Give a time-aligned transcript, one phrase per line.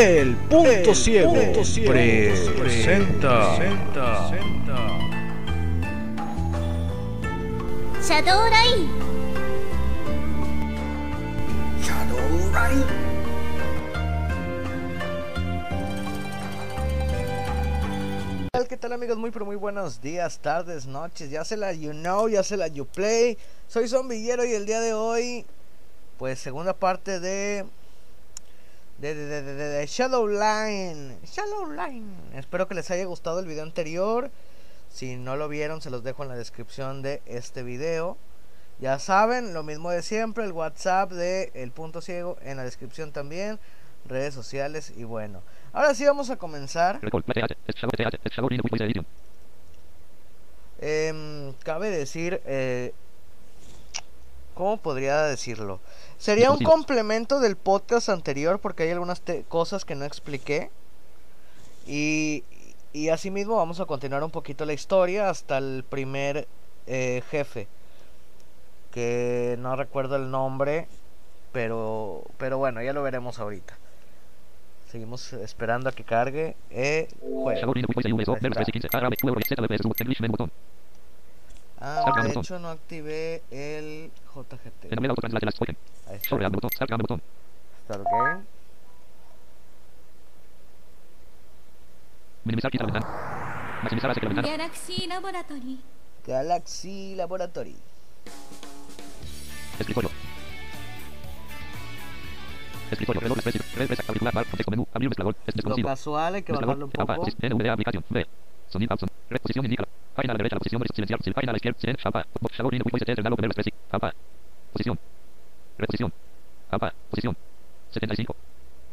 [0.00, 1.34] El punto ciego,
[1.76, 3.58] presenta.
[8.00, 8.88] Shadow Line
[11.82, 12.18] Shadow
[12.52, 12.84] Line.
[18.68, 19.16] ¿Qué tal amigos?
[19.18, 22.68] Muy pero muy buenos días, tardes, noches, ya se la you know, ya se la
[22.68, 23.36] you play.
[23.66, 25.44] Soy Zombillero y el día de hoy,
[26.18, 27.66] pues segunda parte de
[28.98, 31.18] de, de, de, de, de Shadow Line.
[31.24, 32.14] Shadow Line.
[32.34, 34.30] Espero que les haya gustado el video anterior.
[34.90, 38.16] Si no lo vieron, se los dejo en la descripción de este video.
[38.80, 43.12] Ya saben, lo mismo de siempre, el WhatsApp de El Punto Ciego en la descripción
[43.12, 43.58] también,
[44.06, 45.42] redes sociales y bueno.
[45.72, 47.00] Ahora sí vamos a comenzar.
[50.80, 52.94] Em, cabe decir, eh,
[54.54, 55.80] ¿cómo podría decirlo?
[56.18, 60.70] Sería un complemento del podcast anterior porque hay algunas te- cosas que no expliqué.
[61.86, 62.44] Y,
[62.92, 66.48] y asimismo vamos a continuar un poquito la historia hasta el primer
[66.86, 67.68] eh, jefe.
[68.90, 70.88] Que no recuerdo el nombre,
[71.52, 73.78] pero, pero bueno, ya lo veremos ahorita.
[74.90, 76.56] Seguimos esperando a que cargue.
[76.70, 77.60] Eh, juego.
[81.80, 84.90] Ah, de hecho no activé el JGT.
[86.08, 86.28] Ahí está.
[87.84, 88.44] Start game.
[94.42, 95.80] Galaxy Laboratory
[96.26, 97.76] Galaxy Laboratory.
[99.78, 100.10] Escritorio.
[102.90, 103.20] Escritorio.
[103.20, 103.38] Reloj.
[103.38, 103.76] Express.
[103.76, 104.02] Regresa.
[104.08, 104.34] Auricular.
[104.34, 104.44] Bar.
[104.46, 104.70] Contexto.
[104.70, 104.86] Menú.
[104.92, 105.36] Abrir mezclador.
[105.46, 105.88] Es Lo desconocido.
[105.88, 107.16] casual hay que bajarlo un Etapa.
[107.16, 107.28] poco.
[107.40, 108.04] NVDA aplicación.
[108.10, 108.26] B.
[108.68, 108.96] Sonido.
[109.30, 109.40] Red.
[109.40, 109.87] Posición indica.
[110.18, 110.56] Página a la derecha.
[110.56, 110.82] La posición.
[110.94, 111.20] Silenciar.
[111.22, 111.78] Sil- Página a la izquierda.
[111.80, 111.96] Silen.
[111.96, 112.26] Chapa.
[112.52, 112.82] Shadow Ring.
[112.90, 113.18] Voice Test.
[113.22, 113.38] Reloj.
[113.38, 113.52] Verbo.
[113.54, 113.74] Express.
[113.90, 114.12] Chapa.
[114.72, 114.98] Posición.
[115.78, 116.12] Reposición.
[116.70, 116.92] Chapa.
[117.10, 117.36] Posición.
[117.92, 118.36] 75.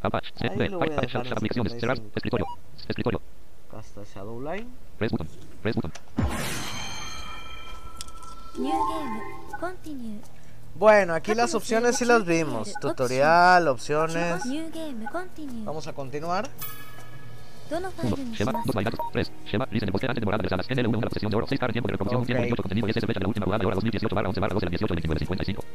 [0.02, 0.20] Chapa.
[0.38, 0.46] C.
[0.48, 0.68] Ahí B.
[0.68, 1.00] lo voy a Página.
[1.02, 1.72] dejar en Aplicaciones.
[1.80, 1.96] Cerrar.
[1.96, 2.16] 75.
[2.16, 2.46] Escritorio.
[2.88, 3.20] Escritorio.
[3.76, 4.66] Está Shadow Line.
[4.98, 5.28] Press button.
[5.62, 5.92] Press button.
[8.58, 9.20] New Game
[9.60, 10.20] Continue
[10.76, 12.72] Bueno, aquí las opciones sí las vimos.
[12.80, 14.44] Tutorial, opciones.
[14.46, 16.48] New Game Continue Vamos a continuar.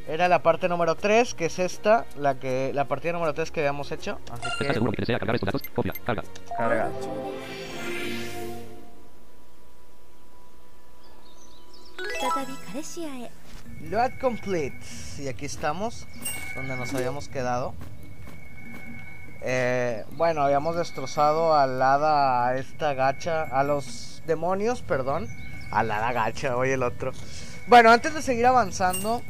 [0.07, 3.59] Era la parte número 3, que es esta, la que, la partida número 3 que
[3.61, 4.19] habíamos hecho.
[6.05, 6.23] Carga.
[6.57, 6.89] Carga.
[13.89, 14.79] Load complete.
[15.19, 16.07] Y aquí estamos,
[16.55, 17.73] donde nos habíamos quedado.
[19.43, 25.27] Eh, bueno, habíamos destrozado al hada, a esta gacha, a los demonios, perdón.
[25.71, 27.11] Al hada gacha, oye el otro.
[27.67, 29.21] Bueno, antes de seguir avanzando,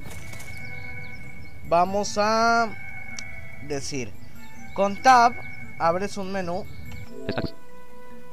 [1.68, 2.76] vamos a
[3.68, 4.12] decir:
[4.74, 5.34] con Tab
[5.80, 6.66] abres un menú,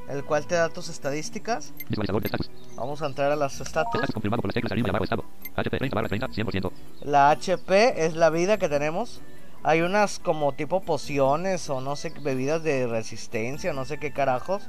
[0.09, 1.73] el cual te da tus estadísticas.
[1.87, 2.51] Visualizador de estatus.
[2.75, 3.95] Vamos a entrar a las status.
[3.95, 5.25] Estatus confirmado por las teclas arriba y abajo estado.
[5.55, 6.71] HP 30 barra 30, 100%.
[7.01, 9.21] La HP es la vida que tenemos.
[9.63, 14.63] Hay unas como tipo pociones o no sé, bebidas de resistencia, no sé qué carajos.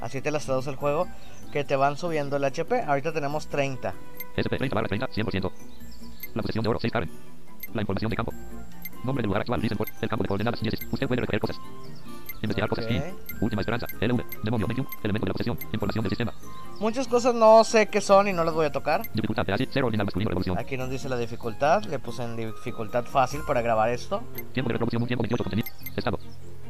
[0.00, 1.08] Así te las traduce el juego.
[1.52, 2.82] Que te van subiendo el HP.
[2.82, 3.94] Ahorita tenemos 30.
[4.36, 5.52] SP 30 barra 30, 100%.
[6.34, 7.10] La posesión de oro, 6 Karen.
[7.72, 8.32] La información de campo.
[9.04, 9.88] Nombre del lugar actual, for.
[10.00, 10.74] El campo de coordenadas, 10.
[10.92, 11.56] Usted puede recoger cosas.
[12.42, 12.84] Investigar cosas.
[12.86, 12.90] Ok.
[12.90, 13.44] Y.
[13.44, 13.86] Última esperanza.
[14.00, 14.24] LV.
[14.42, 14.86] Demonio, medium.
[15.02, 15.58] Elemento de la posesión.
[15.72, 16.32] Información del sistema.
[16.80, 19.02] Muchas cosas no sé qué son y no las voy a tocar.
[19.14, 20.58] Dificultad ASI, 0 ordinal masculino, revolución.
[20.58, 21.84] Aquí nos dice la dificultad.
[21.84, 24.22] Le puse en dificultad fácil para grabar esto.
[24.52, 25.68] Tiempo de reproducción, un tiempo 28 contenido.
[25.96, 26.18] Estado.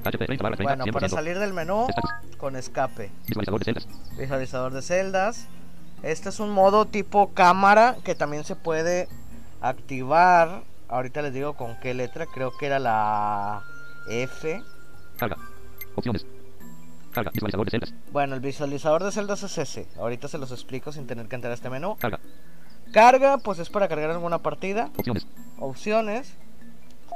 [0.05, 1.11] HP 30 barra 30, Bueno, para 100%.
[1.11, 2.11] salir del menú, Estatus.
[2.39, 3.11] con escape.
[3.27, 3.89] Visualizador de celdas.
[4.17, 5.49] visualizador de celdas.
[6.05, 9.09] Este es un modo tipo cámara que también se puede
[9.61, 10.63] activar.
[10.89, 13.65] Ahorita les digo con qué letra, creo que era la
[14.09, 14.63] F.
[15.17, 15.37] Carga.
[15.97, 16.27] Opciones.
[17.13, 17.31] Carga.
[17.33, 17.95] Visualizador de celdas.
[18.13, 19.89] Bueno, el visualizador de celdas es ese.
[19.99, 21.97] Ahorita se los explico sin tener que entrar a este menú.
[21.99, 22.21] Carga.
[22.93, 24.91] Carga, pues es para cargar alguna partida.
[24.97, 25.27] Opciones.
[25.59, 26.35] Opciones.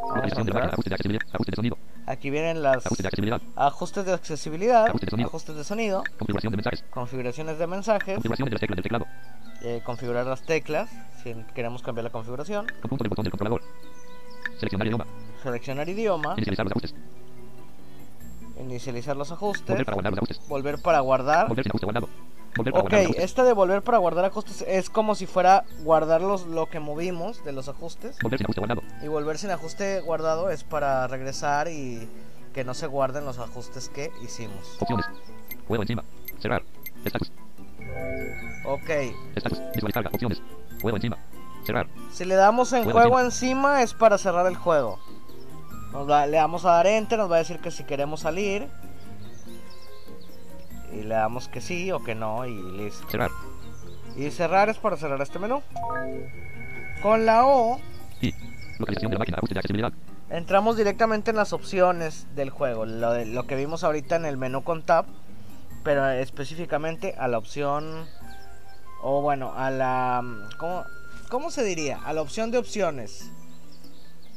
[0.08, 0.60] Localización de la.
[0.66, 1.26] Ajuste de accesibilidad.
[1.32, 1.78] Ajuste de sonido.
[2.06, 3.42] Aquí vienen las Ajuste de accesibilidad.
[3.54, 5.28] ajustes de accesibilidad, Ajuste de sonido.
[5.28, 6.84] ajustes de sonido, Configuración de mensajes.
[6.90, 9.06] configuraciones de mensajes, Configuración de las teclas del teclado.
[9.62, 10.88] eh, configurar las teclas
[11.22, 13.62] si queremos cambiar la configuración, Conjunto del botón del controlador.
[14.58, 15.06] Seleccionar idioma.
[15.42, 16.94] seleccionar idioma, Inicializar los ajustes.
[18.60, 20.48] Inicializar los ajustes, Volver para guardar los ajustes.
[20.48, 21.48] volver para guardar.
[21.48, 22.08] Volver sin ajuste guardado.
[22.56, 25.64] Volver para Ok, guardar los este de volver para guardar ajustes es como si fuera
[25.82, 28.16] guardar los, lo que movimos de los ajustes.
[28.22, 28.82] Volver sin ajuste guardado.
[29.02, 32.08] Y volver sin ajuste guardado es para regresar y
[32.52, 34.76] que no se guarden los ajustes que hicimos.
[34.80, 35.06] Opciones.
[35.68, 36.04] Juego encima.
[36.40, 36.62] Cerrar.
[37.04, 37.30] Estatus.
[38.64, 38.90] Ok,
[39.36, 39.60] Estatus.
[39.74, 40.06] Visualizar.
[40.08, 40.42] Opciones.
[40.82, 41.18] Juego encima.
[41.64, 41.86] Cerrar.
[42.10, 44.98] si le damos en Juego juego encima es para cerrar el juego.
[45.92, 48.68] Nos va- le damos a dar enter, nos va a decir que si queremos salir.
[50.92, 53.08] Y le damos que sí o que no y listo.
[53.10, 53.30] Cerrar.
[54.16, 55.62] Y cerrar es para cerrar este menú.
[57.02, 57.80] Con la O
[58.20, 58.34] Y.
[58.78, 59.36] Localización de la máquina.
[59.38, 59.92] Ajuste de accesibilidad.
[60.30, 62.86] entramos directamente en las opciones del juego.
[62.86, 65.06] Lo, de- lo que vimos ahorita en el menú con tab.
[65.82, 68.04] Pero específicamente a la opción...
[69.02, 70.22] O bueno, a la...
[70.58, 70.84] ¿Cómo,
[71.30, 71.98] cómo se diría?
[72.04, 73.30] A la opción de opciones.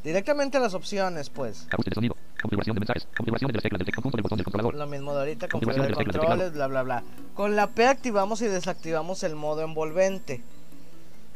[0.04, 1.66] Directamente a las opciones, pues.
[1.72, 2.16] Ajuste de sonido.
[2.42, 3.08] Configuración de mensajes.
[3.16, 4.02] Configuración de las teclas del teclado.
[4.04, 4.76] Conjunto del botón del controlador.
[4.76, 7.04] Lo mismo de ahorita, Configuración configurar de las teclas del controles, bla bla bla.
[7.36, 10.44] Con la P activamos y desactivamos el modo envolvente.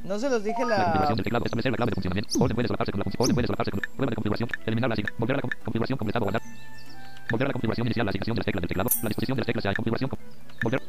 [0.03, 0.83] No se los dije La la...
[0.83, 1.45] configuración del teclado.
[1.45, 2.29] Establecer la clave de funcionamiento.
[2.39, 3.21] Orden puede solaparse con la función.
[3.23, 4.49] Orden puede solaparse con prueba de configuración.
[4.65, 5.17] Eliminar la asignación.
[5.19, 6.23] Volver a la con- configuración completada.
[6.23, 6.41] Guardar.
[7.31, 8.05] Volver a la configuración inicial.
[8.05, 8.89] La asignación de las teclas del teclado.
[9.01, 9.63] La disposición de las teclas.
[9.63, 10.09] Ya hay configuración.
[10.11, 10.19] com-
[10.63, 10.81] Volver.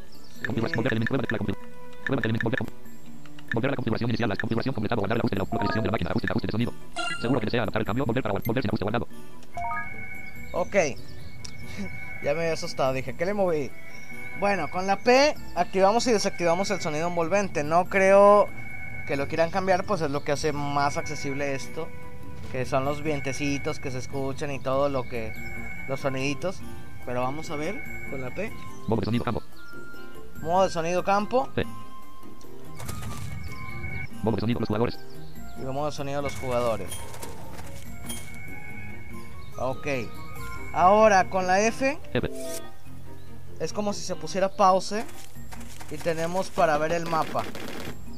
[0.45, 0.75] Configuración.
[0.77, 0.91] Volver.
[0.93, 1.09] Elemento.
[1.15, 2.05] Prueba de la configuración.
[2.05, 2.43] Prueba de elemento.
[2.43, 2.98] Volver.
[3.53, 4.29] Volver a la configuración inicial.
[4.29, 4.99] La configuración completada.
[4.99, 6.09] Guardar el ajuste de la localización de la máquina.
[6.11, 6.73] Ajuste, ajuste de sonido.
[7.21, 8.05] Seguro que desea adaptar el cambio.
[8.05, 9.07] Volver para volver sin ajuste guardado.
[10.51, 10.75] Ok.
[12.23, 13.71] ya me había asustado, dije, ¿qué le moví?
[14.39, 17.63] Bueno, con la P activamos y desactivamos el sonido envolvente.
[17.63, 18.47] No creo
[19.05, 21.87] que lo quieran cambiar, pues es lo que hace más accesible esto.
[22.51, 25.33] Que son los vientecitos que se escuchan y todo lo que...
[25.87, 26.61] Los soniditos.
[27.05, 28.51] Pero vamos a ver con la P.
[28.87, 29.43] Modo de sonido campo.
[30.41, 31.65] Modo de sonido campo P.
[34.23, 34.99] Modo de sonido los jugadores.
[35.57, 36.89] y modo de sonido los jugadores.
[39.57, 39.87] Ok.
[40.73, 42.29] Ahora con la F F.
[43.59, 45.03] es como si se pusiera pause
[45.91, 47.43] y tenemos para ver el mapa.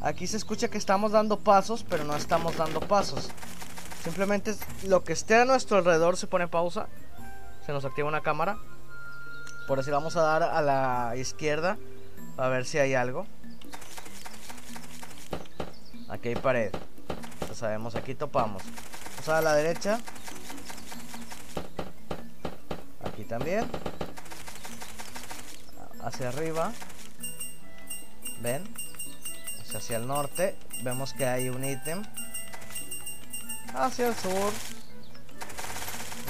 [0.02, 3.30] Aquí se escucha que estamos dando pasos, pero no estamos dando pasos.
[4.04, 4.56] Simplemente
[4.88, 6.88] lo que esté a nuestro alrededor se pone pausa.
[7.66, 8.58] Se nos activa una cámara.
[9.68, 11.78] Por así vamos a dar a la izquierda
[12.38, 13.28] a ver si hay algo.
[16.12, 16.72] Aquí hay pared.
[17.48, 18.62] Ya sabemos, aquí topamos.
[19.12, 20.00] Vamos a la derecha.
[23.04, 23.66] Aquí también
[26.04, 26.74] hacia arriba.
[28.42, 28.64] ¿Ven?
[29.74, 30.58] Hacia, el norte.
[30.84, 32.04] Vemos que hay un ítem.
[33.74, 34.52] Hacia el sur.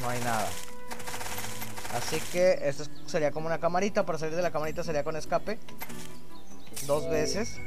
[0.02, 0.48] No hay nada.
[1.96, 4.06] Así que esto es- sería como una camarita.
[4.06, 5.58] Para salir de la camarita sería con escape.
[6.86, 7.58] Dos veces.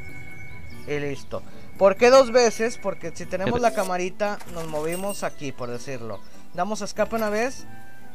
[0.86, 1.42] Y listo.
[1.78, 2.78] ¿Por qué dos veces?
[2.78, 6.20] Porque si tenemos la camarita, nos movimos aquí, por decirlo.
[6.54, 7.66] Damos escape una vez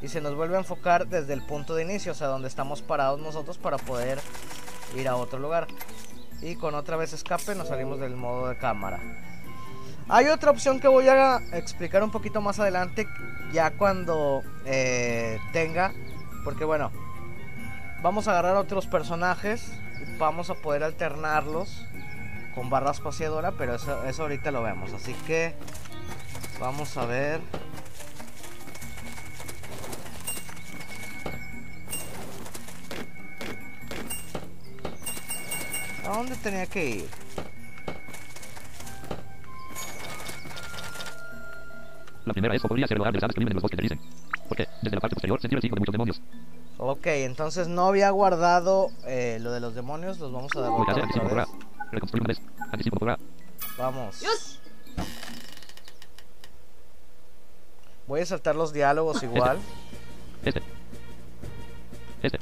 [0.01, 2.81] y se nos vuelve a enfocar desde el punto de inicio, o sea, donde estamos
[2.81, 4.21] parados nosotros para poder
[4.95, 5.67] ir a otro lugar.
[6.41, 9.01] Y con otra vez escape nos salimos del modo de cámara.
[10.07, 13.07] Hay otra opción que voy a explicar un poquito más adelante,
[13.51, 15.93] ya cuando eh, tenga,
[16.45, 16.91] porque bueno,
[18.01, 21.85] vamos a agarrar otros personajes y vamos a poder alternarlos
[22.55, 24.93] con barra espaciadora, pero eso, eso ahorita lo vemos.
[24.93, 25.53] Así que
[26.59, 27.41] vamos a ver.
[36.05, 37.09] ¿A dónde tenía que ir?
[42.25, 43.63] La primera es o podría ser el hogar de las aves que viven en los
[43.63, 44.01] bosques de Risen.
[44.47, 46.21] Porque, desde la parte posterior, sentir el cinco de muchos demonios.
[46.77, 51.01] Ok, entonces no había guardado eh, lo de los demonios, los vamos a Ubicarse,
[51.91, 52.41] Reconstruir una vez.
[52.71, 53.17] Anticipo podrá.
[53.77, 54.59] Vamos.
[58.07, 59.59] Voy a saltar los diálogos igual.
[60.43, 60.61] Este.
[62.23, 62.39] Este.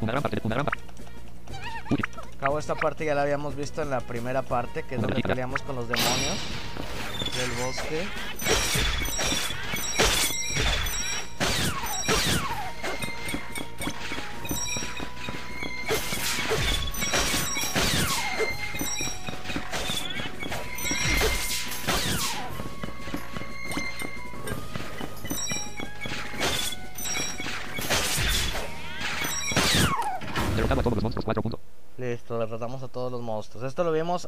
[0.00, 0.82] Una gran parte, una gran parte.
[1.90, 1.98] Uy,
[2.38, 5.62] Acabo esta parte ya la habíamos visto en la primera parte, que es donde peleamos
[5.62, 6.36] con los demonios
[7.34, 8.06] del bosque.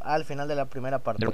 [0.03, 1.25] Al final de la primera parte.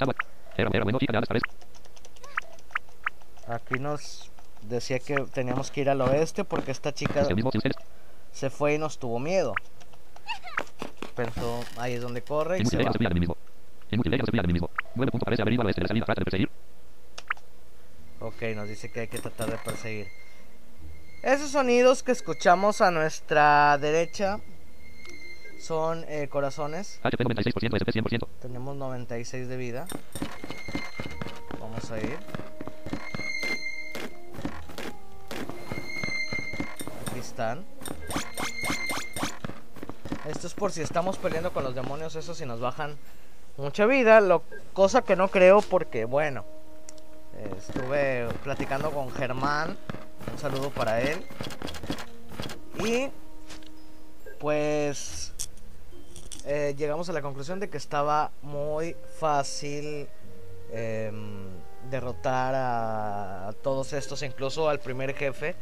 [3.48, 4.30] Aquí nos
[4.62, 7.26] decía que teníamos que ir al oeste porque esta chica
[8.32, 9.54] se fue y nos tuvo miedo.
[11.14, 11.30] Pero
[11.78, 12.84] ahí es donde corre y se va.
[12.84, 13.36] multiplayer no se pilla de mí mismo.
[13.90, 14.70] En multiplayer no se pilla de mí mismo.
[14.94, 16.50] 9 puntos aparece averigua al oeste de la salida, trata de perseguir.
[18.20, 20.08] Ok, nos dice que hay que tratar de perseguir.
[21.22, 24.40] Esos sonidos que escuchamos a nuestra derecha
[25.58, 27.00] son eh, corazones.
[27.02, 28.28] HP 96%, SP 100%.
[28.40, 29.86] Tenemos 96 de vida.
[31.60, 32.18] Vamos a ir.
[37.10, 37.64] Aquí están.
[40.28, 42.96] Esto es por si estamos peleando con los demonios, eso si nos bajan
[43.56, 46.44] mucha vida, lo, cosa que no creo porque, bueno,
[47.36, 49.76] eh, estuve platicando con Germán
[50.32, 51.24] Un saludo para él.
[52.84, 53.08] Y
[54.38, 55.25] pues
[56.46, 60.08] eh, llegamos a la conclusión de que estaba muy fácil
[60.70, 61.50] em,
[61.90, 65.56] derrotar a, todos estos, incluso al primer jefe.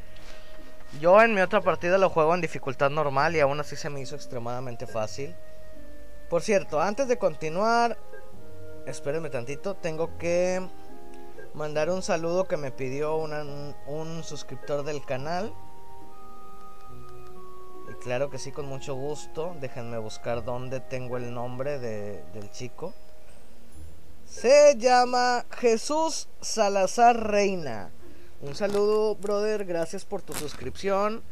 [1.01, 4.03] Yo en mi otra partida lo juego en dificultad normal y aún así se me
[4.03, 5.35] hizo extremadamente fácil.
[6.29, 7.97] Por cierto, antes de continuar,
[8.87, 10.61] espérenme tantito, tengo que
[11.55, 15.55] mandar un saludo que me pidió un suscriptor del canal.
[18.05, 19.57] Claro que sí, con mucho gusto.
[19.61, 22.93] Déjenme buscar dónde tengo el nombre de- del chico.
[24.27, 27.91] Se llama Jesús Salazar Reina.
[28.43, 29.65] Un saludo, brother.
[29.65, 31.23] Gracias por tu suscripción.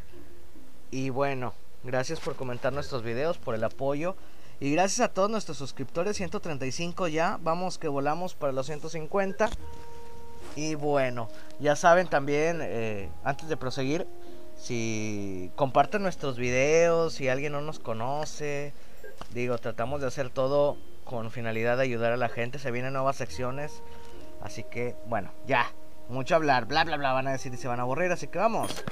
[0.91, 1.53] Y bueno,
[1.85, 4.17] gracias por comentar nuestros videos, por el apoyo.
[4.61, 7.39] Y gracias a todos nuestros suscriptores, 135 ya.
[7.43, 9.51] Vamos que volamos para los 150.
[10.57, 11.29] Y bueno,
[11.61, 14.07] ya saben también, eh, antes de proseguir,
[14.63, 18.73] si comparten nuestros videos, si alguien no nos conoce,
[19.35, 22.61] digo, tratamos de hacer todo con finalidad de ayudar a la gente.
[22.61, 23.83] Se vienen nuevas secciones.
[24.41, 25.67] Así que, bueno, ya.
[26.09, 28.39] Mucho hablar, bla bla bla, van a decir y se van a aburrir, así que
[28.39, 28.85] vamos.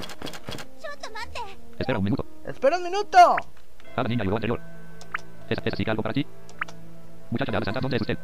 [1.79, 2.27] Espera un minuto.
[2.45, 3.37] ¡Espera un minuto!
[3.95, 4.61] Ah, la niña llegó anterior.
[5.49, 6.27] ¿Es, es así que algo para ti?
[7.31, 8.19] Muchacha de ala santa, ¿dónde es usted?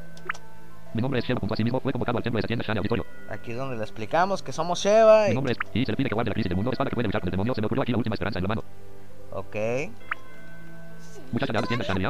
[0.94, 2.78] Mi nombre es Sheva, junto a sí mismo fue convocado al templo de Satyen Shani
[2.78, 3.04] Auditorio.
[3.28, 5.30] Aquí es donde le explicamos que somos Sheva y...
[5.30, 5.58] Mi nombre es...
[5.74, 7.28] Y se le pide que guarde la crisis del mundo, espada que puede luchar con
[7.28, 8.64] el demonio, se me ocurrió aquí la última esperanza en la mano.
[9.32, 9.56] Ok.
[11.32, 12.02] Muchacha de Satyen Shani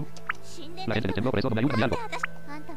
[0.87, 1.99] La gente del templo por eso no me ayuda ni algo.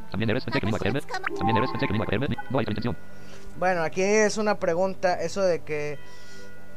[0.09, 1.01] También eres, pensé que me iba a creerme.
[1.37, 2.35] También eres, pensé que me iba a creerme.
[2.49, 2.97] No hay intención.
[3.57, 5.99] Bueno, aquí es una pregunta, eso de que...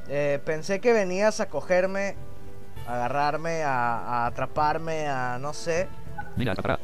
[0.08, 2.16] Eh, pensé que venías a cogerme,
[2.88, 5.88] a agarrarme, a, a atraparme, a no sé.
[6.36, 6.80] Mira, atrapará.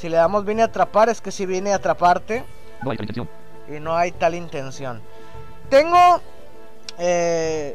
[0.00, 2.42] Si le damos vine a atrapar, es que si vine a atraparte
[2.82, 3.28] No hay intención.
[3.68, 5.02] y no hay tal intención.
[5.68, 6.22] Tengo,
[6.98, 7.74] eh,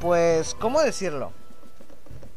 [0.00, 1.30] pues, ¿cómo decirlo?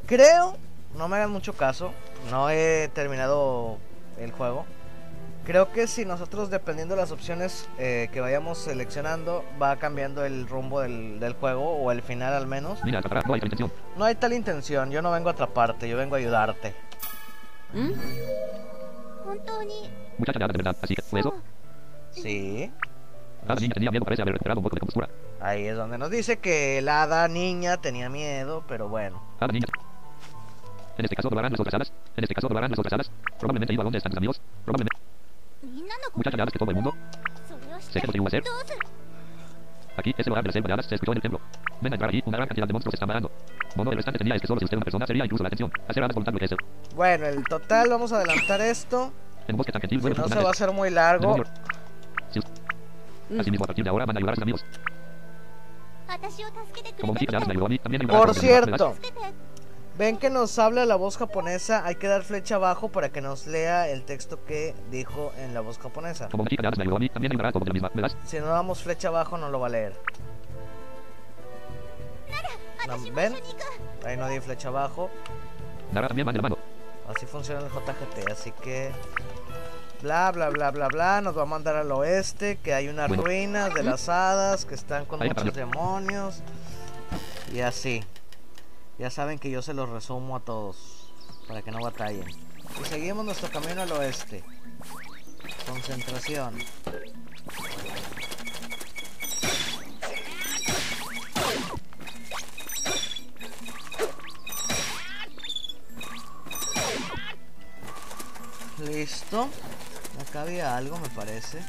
[0.06, 0.56] Creo,
[0.96, 1.92] no me hagan mucho caso,
[2.30, 3.78] no he terminado
[4.20, 4.66] el juego.
[5.46, 10.48] Creo que si nosotros, dependiendo de las opciones eh, que vayamos seleccionando, va cambiando el
[10.48, 12.84] rumbo del, del juego o el final al menos.
[12.84, 13.26] Vine a atrapar.
[13.28, 13.72] No hay otra intención.
[13.98, 16.76] No hay tal intención, yo no vengo a atraparte, yo vengo a ayudarte.
[20.18, 21.34] Muchacha de verdad, así que fue eso.
[22.12, 22.72] Sí.
[23.42, 25.10] Ah, hada niña tenía miedo, parece haber recuperado un poco de compostura.
[25.40, 29.22] Ahí es donde nos dice que la hada niña tenía miedo, pero bueno.
[29.40, 29.68] Ah, hada niña.
[30.98, 31.94] En este caso doblarán las otras hadas.
[32.18, 33.12] En este caso doblarán las otras hadas.
[33.40, 34.42] Probablemente iba donde están mis amigos.
[34.66, 34.98] Probablemente.
[36.14, 36.94] Muchacha de que todo el mundo.
[37.80, 38.44] Sé que lo tengo que hacer.
[40.00, 41.42] Aquí, es ese hogar de las selvas de hadas se escuchó en el templo.
[41.82, 43.32] Venga a entrar allí, una gran cantidad de monstruos están vagando.
[43.76, 45.72] Mono del restante tenía es que solo si usted una persona sería incluso la atención.
[45.88, 46.56] Hacer hadas voluntad lo que es
[46.96, 49.12] Bueno, el total, vamos a adelantar esto.
[49.48, 51.44] En bosque tan gentil, pues, si no se va a hacer muy largo.
[52.32, 52.40] Sí.
[53.38, 54.66] Asimismo, a partir de ahora van a ayudar a sus amigos.
[57.02, 58.96] Como me dice, me ayudó a mí, también ayudará Por cierto.
[60.00, 63.48] Ven que nos habla la voz japonesa, hay que dar flecha abajo para que nos
[63.48, 66.30] lea el texto que dijo en la voz japonesa.
[68.24, 69.94] Si no damos flecha abajo no lo va a leer.
[73.14, 73.36] ¿Ven?
[74.06, 75.10] Ahí no di flecha abajo.
[77.10, 78.94] Así funciona el JGT, así que...
[80.02, 81.20] Bla, bla, bla, bla, bla.
[81.20, 85.04] Nos va a mandar al oeste, que hay unas ruinas de las hadas, que están
[85.04, 86.42] con muchos demonios.
[87.52, 88.02] Y así.
[89.00, 91.14] Ya saben que yo se los resumo a todos.
[91.48, 92.28] Para que no batallen.
[92.30, 94.44] Y seguimos nuestro camino al oeste.
[95.66, 96.60] Concentración.
[108.80, 109.50] Listo.
[110.28, 111.60] Acá había algo, me parece.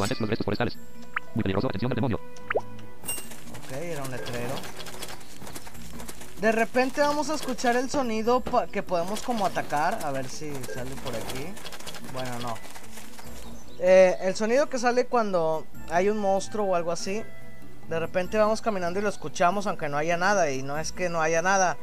[0.00, 0.76] Antes los restos forestales.
[1.34, 1.68] Muy peligroso.
[1.68, 2.33] Atención al demonio.
[6.44, 10.00] De repente vamos a escuchar el sonido que podemos como atacar.
[10.04, 11.46] A ver si sale por aquí.
[12.12, 12.54] Bueno, no.
[13.78, 17.24] Eh, el sonido que sale cuando hay un monstruo o algo así.
[17.88, 20.50] De repente vamos caminando y lo escuchamos aunque no haya nada.
[20.50, 21.78] Y no es que no haya nada.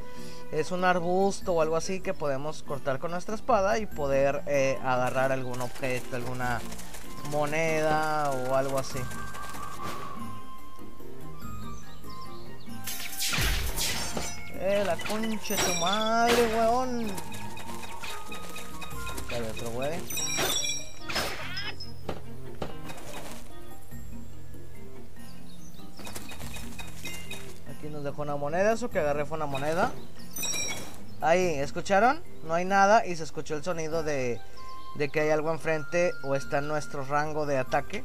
[0.52, 4.78] Es un arbusto o algo así que podemos cortar con nuestra espada y poder eh,
[4.84, 6.62] agarrar algún objeto, alguna
[7.32, 9.00] moneda o algo así.
[14.64, 17.08] Eh, la concha de tu madre, weón.
[19.32, 20.00] Hay otro güey.
[27.72, 29.92] Aquí nos dejó una moneda, eso que agarré fue una moneda.
[31.22, 32.22] Ahí, ¿escucharon?
[32.44, 34.40] No hay nada y se escuchó el sonido de,
[34.96, 38.04] de que hay algo enfrente o está en nuestro rango de ataque.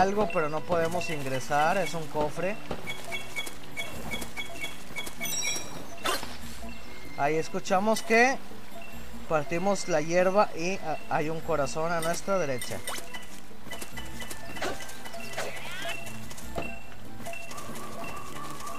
[0.00, 1.78] Algo, pero no podemos ingresar.
[1.78, 2.56] Es un cofre.
[7.18, 8.36] Ahí escuchamos que
[9.28, 12.78] partimos la hierba y ah, hay un corazón a nuestra derecha.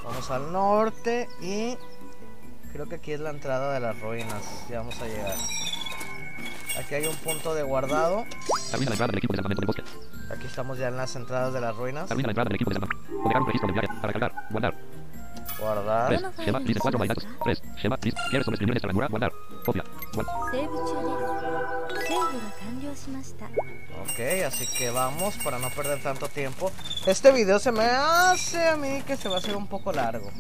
[0.04, 1.78] Vamos al norte y
[2.72, 4.44] creo que aquí es la entrada de las ruinas.
[4.70, 5.36] Ya vamos a llegar.
[6.80, 8.26] Aquí hay un punto de guardado.
[10.58, 12.08] Estamos ya en las entradas de las ruinas.
[12.08, 14.34] Termina la entrada del equipo de Colocar un registro de viaje para cargar.
[14.50, 14.74] Guardar.
[15.60, 16.08] Guardar.
[16.08, 16.22] 3.
[16.34, 16.60] Schema.
[16.62, 17.28] List 4 by datos.
[17.44, 17.62] 3.
[17.78, 18.00] Schema.
[18.02, 18.18] List.
[18.32, 19.08] ¿Quieres sobreescribir esta ranura?
[19.08, 19.32] Guardar.
[19.64, 19.84] Copia.
[20.16, 20.34] Guardar.
[24.02, 26.72] Ok, así que vamos para no perder tanto tiempo.
[27.06, 30.32] Este video se me hace a mí que se va a hacer un poco largo.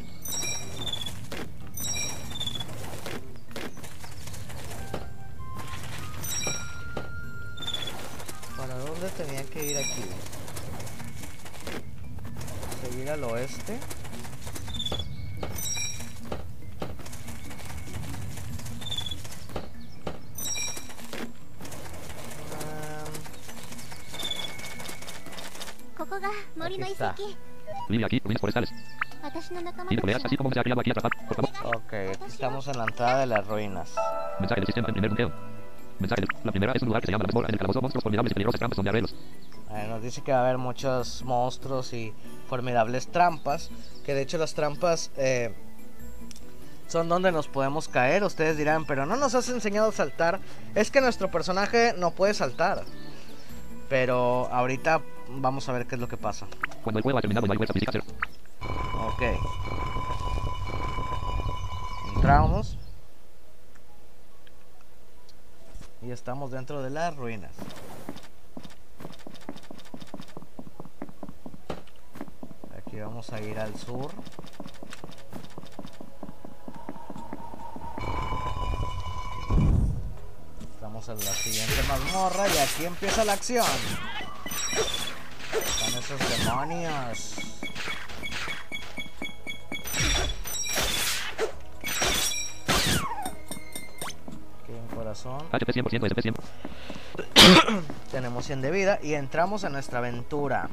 [8.99, 10.03] dónde tenía que ir aquí?
[12.81, 13.77] Seguir al oeste.
[26.59, 27.15] Aquí está.
[28.05, 28.71] aquí, forestales.
[31.63, 33.93] Ok, aquí estamos en la entrada de las ruinas.
[34.39, 35.56] Mensaje del sistema en primer buceo.
[35.99, 36.29] Mensaje del...
[36.43, 37.81] La primera es un lugar que se llama la en el calabozo.
[37.81, 39.15] Monstruos formidables y peligrosas trampas donde arreglos.
[39.71, 42.13] Eh, nos dice que va a haber muchos monstruos y
[42.47, 43.69] formidables trampas.
[44.05, 45.53] Que de hecho las trampas eh,
[46.87, 48.23] son donde nos podemos caer.
[48.23, 50.39] Ustedes dirán, pero no nos has enseñado a saltar.
[50.75, 52.83] Es que nuestro personaje no puede saltar.
[53.89, 56.47] Pero ahorita vamos a ver qué es lo que pasa.
[56.83, 58.03] Cuando el juego ha terminado no hay física cero.
[59.13, 59.23] Ok.
[62.15, 62.76] Entramos.
[66.08, 67.52] Y estamos dentro de las ruinas.
[72.78, 74.10] Aquí vamos a ir al sur.
[80.76, 83.65] Estamos en la siguiente mazmorra y aquí empieza la acción.
[85.52, 87.66] Están esos demonios.
[95.08, 95.48] Corazón.
[95.52, 96.36] HP 100%, SP 100.
[98.12, 100.70] Tenemos 100 de vida y entramos en nuestra aventura.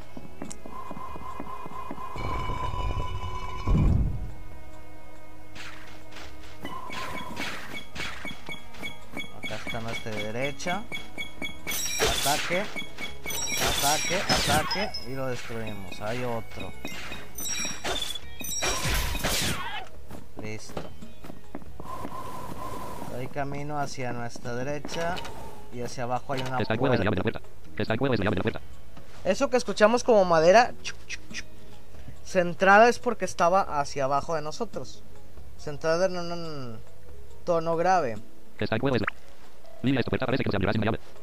[9.38, 10.82] Acá está nuestra derecha.
[12.20, 12.64] Ataque.
[13.78, 16.00] Ataque, ataque y lo destruimos.
[16.00, 16.72] Hay otro.
[20.42, 20.82] Listo.
[23.24, 25.14] Hay camino hacia nuestra derecha
[25.72, 27.40] y hacia abajo hay una puerta.
[29.24, 30.74] Eso que escuchamos como madera
[32.26, 35.02] centrada es porque estaba hacia abajo de nosotros.
[35.56, 36.78] Centrada en un
[37.46, 38.18] tono grave.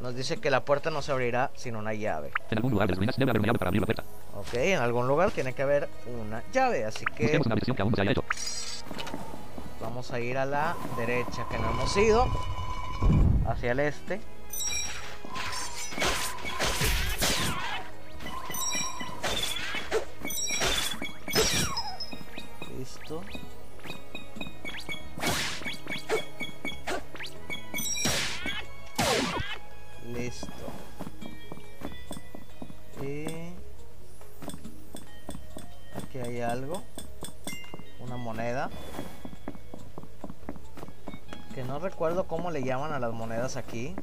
[0.02, 2.32] Nos dice que la puerta no se abrirá sin una llave.
[2.50, 4.04] En algún lugar de las ruinas debe haber una llave para abrir la puerta.
[4.36, 5.88] Ok, en algún lugar tiene que haber
[6.20, 6.84] una llave.
[6.84, 8.24] Así que Busquemos una habitación que aún no se haya hecho.
[9.82, 12.28] Vamos a ir a la derecha que no hemos ido.
[13.48, 14.22] Hacia el este.
[22.78, 23.22] Listo.
[30.06, 30.48] Listo.
[33.02, 33.26] Y
[35.98, 36.84] aquí hay algo.
[38.00, 38.70] Una moneda.
[41.54, 43.96] Que no recuerdo cómo le llaman a las monedas aquí.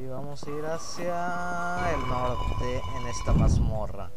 [0.00, 4.10] Y vamos a ir hacia el norte en esta mazmorra.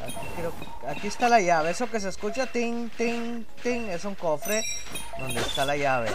[0.00, 1.70] Aquí, aquí está la llave.
[1.70, 3.88] Eso que se escucha ting, ting, ting.
[3.90, 4.64] Es un cofre
[5.18, 6.10] donde está la llave.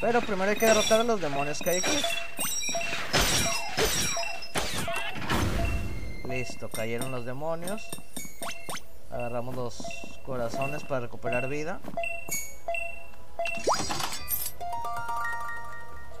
[0.00, 2.02] Pero primero hay que derrotar a los demonios que hay aquí.
[6.26, 7.86] Listo, cayeron los demonios.
[9.10, 9.84] Agarramos los
[10.24, 11.80] corazones para recuperar vida.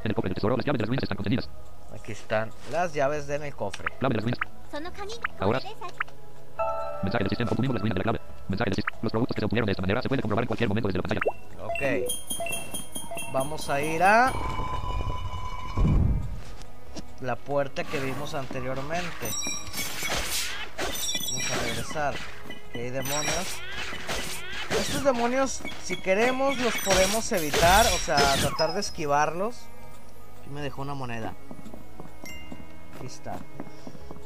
[0.04, 1.48] En el cofre del tesoro, las llaves de las ruinas están contenidas.
[1.94, 3.86] Aquí están las llaves de en el cofre.
[4.00, 4.40] Clave de las ruinas.
[5.38, 5.60] Ahora.
[7.02, 7.50] Mensaje del sistema.
[7.50, 8.20] Obtuvimos las ruinas de la clave.
[8.48, 8.98] Mensaje del sistema.
[9.02, 10.98] Los productos que se obtuvieron de esta manera se pueden comprobar en cualquier momento desde
[10.98, 11.20] la pantalla.
[11.62, 11.82] Ok.
[13.32, 14.32] Vamos a ir a...
[17.20, 19.28] La puerta que vimos anteriormente.
[20.78, 22.14] Vamos a regresar.
[22.72, 23.60] Que hay demonios.
[24.80, 27.86] Estos demonios, si queremos, los podemos evitar.
[27.86, 29.66] O sea, tratar de esquivarlos.
[30.52, 31.34] Me dejó una moneda.
[32.96, 33.38] Aquí está.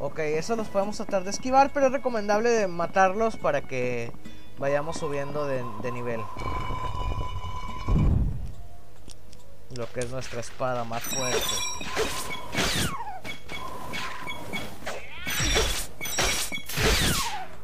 [0.01, 4.13] Ok, eso los podemos tratar de esquivar, pero es recomendable de matarlos para que
[4.59, 6.21] vayamos subiendo de, de nivel.
[9.77, 11.39] Lo que es nuestra espada más fuerte.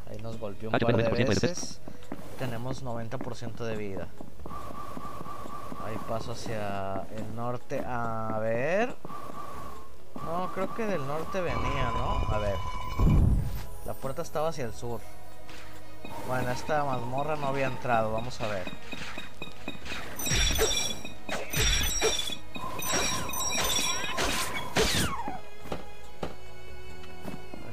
[0.08, 1.80] Ahí nos golpeó un par de 90% de veces.
[2.38, 4.08] Tenemos 90% de vida.
[5.86, 7.82] Ahí paso hacia el norte.
[7.86, 8.94] A ver.
[10.24, 12.34] No, creo que del norte venía, ¿no?
[12.34, 12.56] A ver.
[13.84, 15.00] La puerta estaba hacia el sur.
[16.28, 18.12] Bueno, esta mazmorra no había entrado.
[18.12, 18.70] Vamos a ver.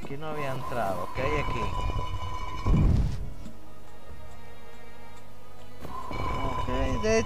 [0.03, 1.07] Aquí no había entrado.
[1.15, 1.98] ¿Qué hay aquí?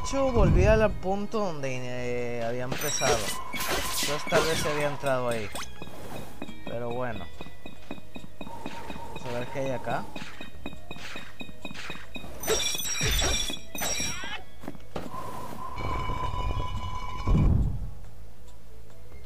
[0.04, 3.18] Hecho volví al punto donde eh, había empezado.
[3.54, 5.48] Entonces tal vez se había entrado ahí.
[6.66, 7.26] Pero bueno.
[9.16, 10.04] Vamos a ver qué hay acá.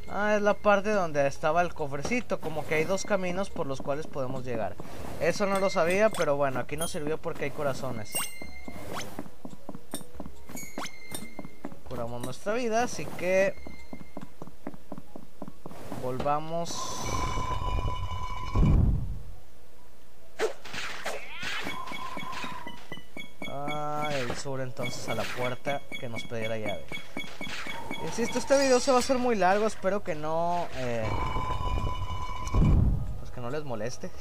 [0.09, 3.81] Ah, es la parte donde estaba el cofrecito, como que hay dos caminos por los
[3.81, 4.75] cuales podemos llegar.
[5.21, 8.13] Eso no lo sabía, pero bueno, aquí nos sirvió porque hay corazones.
[11.97, 13.55] Curamos nuestra vida, así que
[16.03, 16.69] volvamos.
[23.49, 26.85] Ah, el sur entonces a la puerta que nos pedía la llave.
[28.05, 30.67] Insisto, este video se va a hacer muy largo, espero que no...
[30.75, 31.03] Eh,
[33.17, 34.11] pues que no les moleste.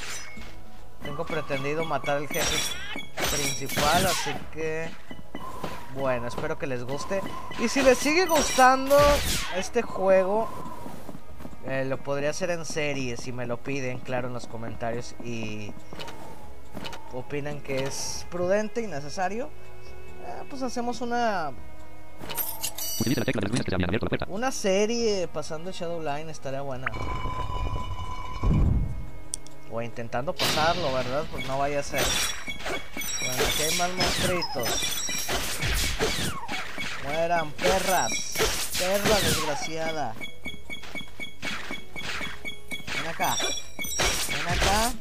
[1.02, 2.74] Tengo pretendido matar al jefe
[3.30, 4.90] principal, así que...
[5.94, 7.20] Bueno, espero que les guste.
[7.58, 8.96] Y si les sigue gustando
[9.56, 10.48] este juego,
[11.66, 15.14] eh, lo podría hacer en serie, si me lo piden, claro, en los comentarios.
[15.24, 15.72] Y
[17.12, 19.46] opinan que es prudente y necesario.
[20.26, 21.52] eh, pues hacemos una
[24.28, 26.86] una serie pasando Shadowline estaría buena.
[29.70, 31.24] O intentando pasarlo, ¿verdad?
[31.32, 32.02] Pues no vaya a ser.
[33.20, 35.01] Bueno, aquí hay más monstruitos.
[37.04, 38.12] Mueran, perras.
[38.78, 40.14] Perra desgraciada.
[42.94, 43.36] Ven acá.
[44.28, 44.92] Ven acá.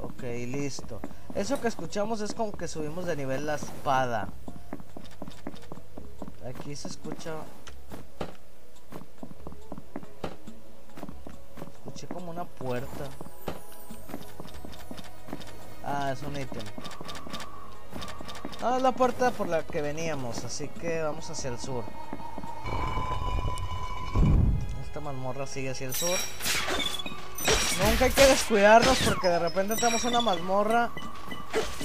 [0.00, 1.00] Ok, listo.
[1.34, 4.28] Eso que escuchamos es como que subimos de nivel la espada.
[6.46, 7.34] Aquí se escucha.
[11.72, 13.08] Escuché como una puerta.
[15.84, 16.64] Ah, es un ítem.
[18.66, 21.84] Ah, es la puerta por la que veníamos, así que vamos hacia el sur.
[24.86, 26.16] Esta mazmorra sigue hacia el sur.
[27.84, 30.90] Nunca hay que descuidarnos porque de repente entramos a una mazmorra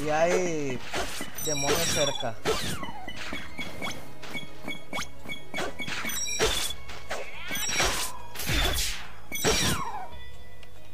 [0.02, 0.80] y hay
[1.44, 2.36] demonios cerca.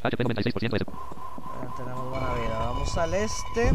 [0.01, 0.83] HP 96% es...
[0.83, 2.57] Bueno, tenemos buena vida.
[2.57, 3.71] Vamos al este.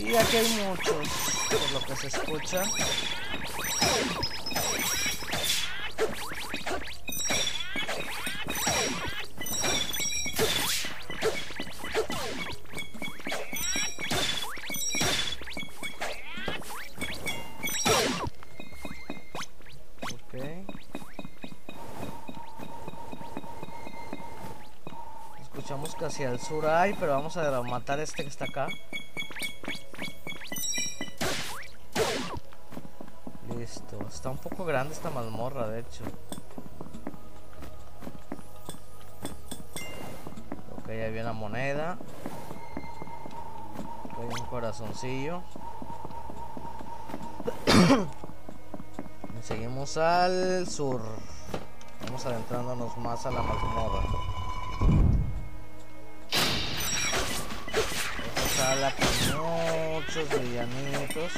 [0.00, 1.08] Y aquí hay muchos,
[1.50, 2.62] por lo que se escucha.
[25.42, 28.68] Escuchamos que hacia el sur hay, pero vamos a matar a este que está acá.
[34.12, 36.02] Está un poco grande esta mazmorra, de hecho.
[40.76, 41.98] Ok, ahí viene la moneda.
[44.04, 45.42] Ok, un corazoncillo.
[49.42, 51.00] Seguimos al sur.
[52.04, 54.02] Vamos adentrándonos más a la mazmorra.
[58.34, 59.06] Esta sala con
[59.94, 61.32] muchos villanitos.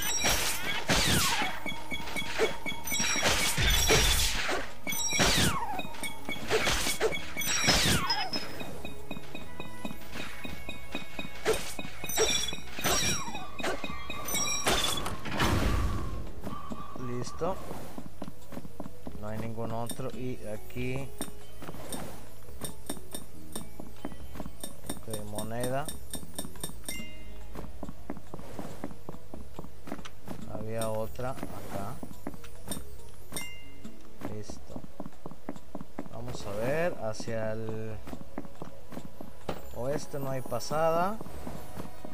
[40.51, 41.17] Pasada.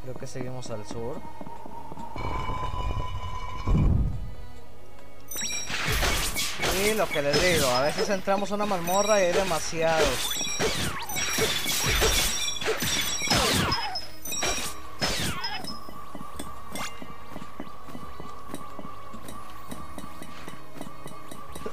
[0.03, 1.21] Creo que seguimos al sur.
[6.85, 10.31] Y lo que les digo, a veces entramos a una mazmorra y hay demasiados.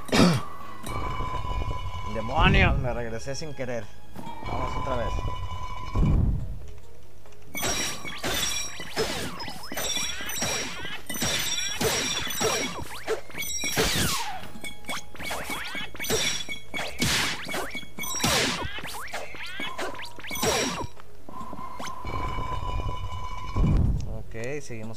[2.15, 2.79] ¡Demonios!
[2.79, 3.85] Me regresé sin querer.
[4.47, 5.22] Vamos otra vez.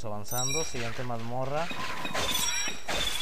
[0.06, 0.64] Avanzando.
[0.64, 1.66] Siguiente mazmorra.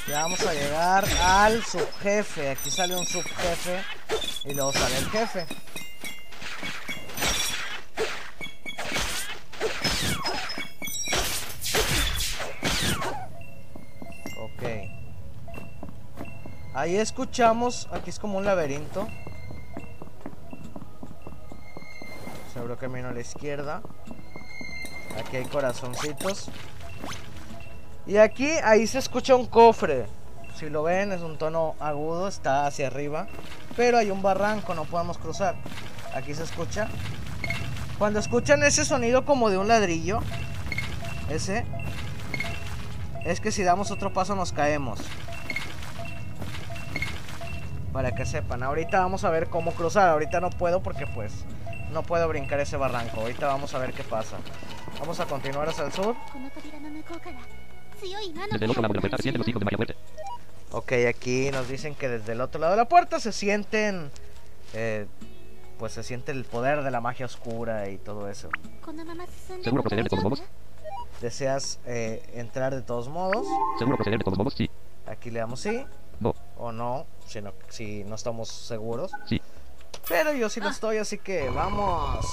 [0.06, 2.50] Ya vamos a llegar al subjefe.
[2.50, 3.82] Aquí sale un subjefe
[4.44, 5.46] y luego sale el jefe.
[14.38, 14.62] Ok.
[16.74, 19.08] Ahí escuchamos, aquí es como un laberinto.
[22.52, 23.80] Se abrió camino a la izquierda.
[25.18, 26.50] Aquí hay corazoncitos.
[28.06, 30.06] Y aquí, ahí se escucha un cofre.
[30.56, 33.26] Si lo ven, es un tono agudo, está hacia arriba.
[33.76, 35.56] Pero hay un barranco, no podemos cruzar.
[36.14, 36.88] Aquí se escucha.
[37.98, 40.20] Cuando escuchan ese sonido como de un ladrillo,
[41.30, 41.64] ese,
[43.24, 45.00] es que si damos otro paso nos caemos.
[47.92, 50.10] Para que sepan, ahorita vamos a ver cómo cruzar.
[50.10, 51.32] Ahorita no puedo porque pues
[51.92, 53.20] no puedo brincar ese barranco.
[53.20, 54.36] Ahorita vamos a ver qué pasa.
[55.00, 56.14] Vamos a continuar hacia el sur.
[58.00, 59.94] Desde el otro lado de la puerta se sienten los hijos de Muerte.
[60.70, 64.10] Ok, aquí nos dicen que desde el otro lado de la puerta se sienten...
[64.72, 65.06] Eh,
[65.78, 68.48] pues se siente el poder de la magia oscura y todo eso.
[69.62, 70.42] ¿Seguro proceder de todos modos?
[71.20, 73.46] ¿Deseas eh, entrar de todos modos?
[73.78, 74.54] ¿Seguro proceder de todos modos?
[74.54, 74.70] Sí.
[75.06, 75.84] Aquí le damos sí.
[76.20, 76.34] No.
[76.56, 79.10] O no, si no, si no estamos seguros.
[79.26, 79.40] Sí.
[80.08, 82.24] Pero yo sí lo estoy, así que vamos.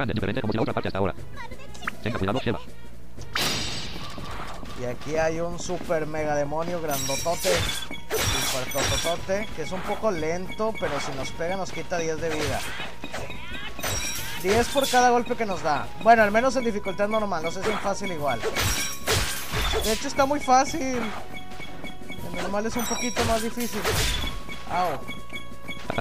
[0.00, 1.14] Grande, diferente como si la otra parte hasta ahora.
[2.02, 2.58] Tenga cuidado, Sheva.
[4.80, 7.50] Y aquí hay un super mega demonio grandotote.
[7.50, 9.46] Super tototote.
[9.54, 12.60] Que es un poco lento, pero si nos pega nos quita 10 de vida.
[14.42, 15.86] 10 por cada golpe que nos da.
[16.02, 17.42] Bueno, al menos en dificultad normal.
[17.42, 18.40] No sé si en fácil igual.
[19.84, 20.98] De hecho está muy fácil.
[22.26, 23.82] En normal es un poquito más difícil.
[24.70, 24.98] Au.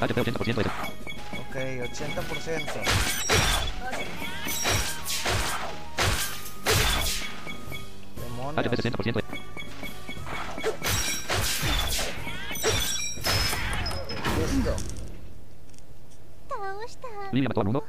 [0.02, 0.70] HP 80% de
[1.50, 3.49] Ok, 80%.
[8.60, 9.24] HP pues, 70%.
[14.42, 14.76] Listo.
[17.32, 17.84] Livia mató al uno.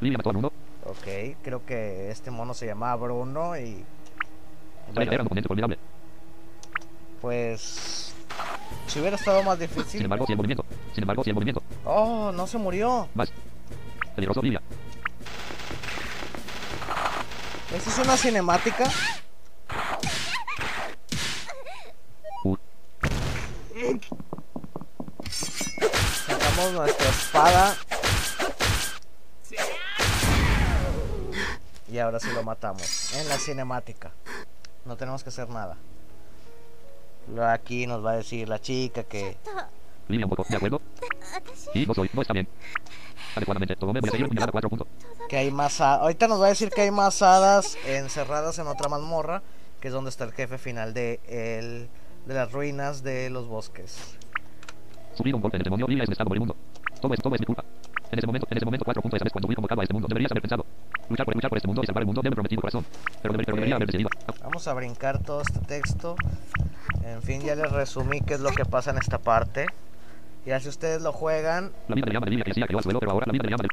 [0.00, 0.52] Livia mató al uno.
[0.84, 3.84] Ok, creo que este mono se llamaba Bruno y...
[4.94, 5.78] Bueno, era un oponente formidable.
[7.20, 8.14] Pues...
[8.86, 9.84] Si hubiera estado más difícil...
[9.86, 10.64] Sin embargo, sin movimiento.
[10.92, 11.62] Sin embargo, sin movimiento.
[11.84, 13.08] Oh, no se murió.
[13.14, 13.32] Más.
[14.14, 14.40] Peligroso.
[17.74, 18.90] Esta es una cinemática.
[22.44, 22.56] Uh,
[26.26, 27.76] Sacamos nuestra espada.
[31.90, 33.14] Y ahora sí lo matamos.
[33.14, 34.12] En la cinemática.
[34.84, 35.76] No tenemos que hacer nada.
[37.52, 39.36] Aquí nos va a decir la chica que...
[39.44, 39.50] と
[40.08, 40.44] Livia un poco.
[40.48, 40.80] ¿De acuerdo?
[41.34, 42.10] 私 Sí, no soy.
[42.12, 42.48] No está bien.
[43.36, 43.76] Adecuadamente.
[43.76, 44.88] Todo me voy a seguir puñalada 4 puntos.
[45.28, 45.80] Que hay más...
[45.80, 49.42] ha- Ahorita nos va a decir que hay más hadas encerradas en otra mazmorra.
[49.80, 51.88] Que es donde está el jefe final de, el,
[52.26, 54.16] de las ruinas de los bosques.
[55.14, 55.86] Sufrido un golpe en el demonio.
[55.86, 56.56] Livia es un estado moribundo.
[57.00, 57.64] Todo es, todo es mi culpa.
[58.10, 59.92] En ese momento, en ese momento 4 puntos esa vez cuando fui convocado a este
[59.92, 60.08] mundo.
[60.08, 60.64] Deberías haber pensado.
[61.08, 62.86] Luchar por luchar por este mundo y salvar el mundo de mi prometido corazón.
[63.20, 64.08] Pero, deber- pero debería haber decidido.
[64.42, 66.16] Vamos a brincar todo este texto.
[67.04, 69.66] En fin, ya les resumí qué es lo que pasa en esta parte.
[70.46, 72.80] Ya si ustedes lo juegan, La vida le llama de Livia que decía que iba
[72.80, 73.68] al suelo, pero ahora la vida le llama de...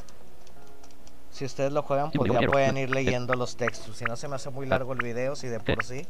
[1.31, 3.97] si ustedes lo juegan, pues ya pueden ir leyendo los textos.
[3.97, 6.07] Si no se me hace muy largo el video, si de por sí.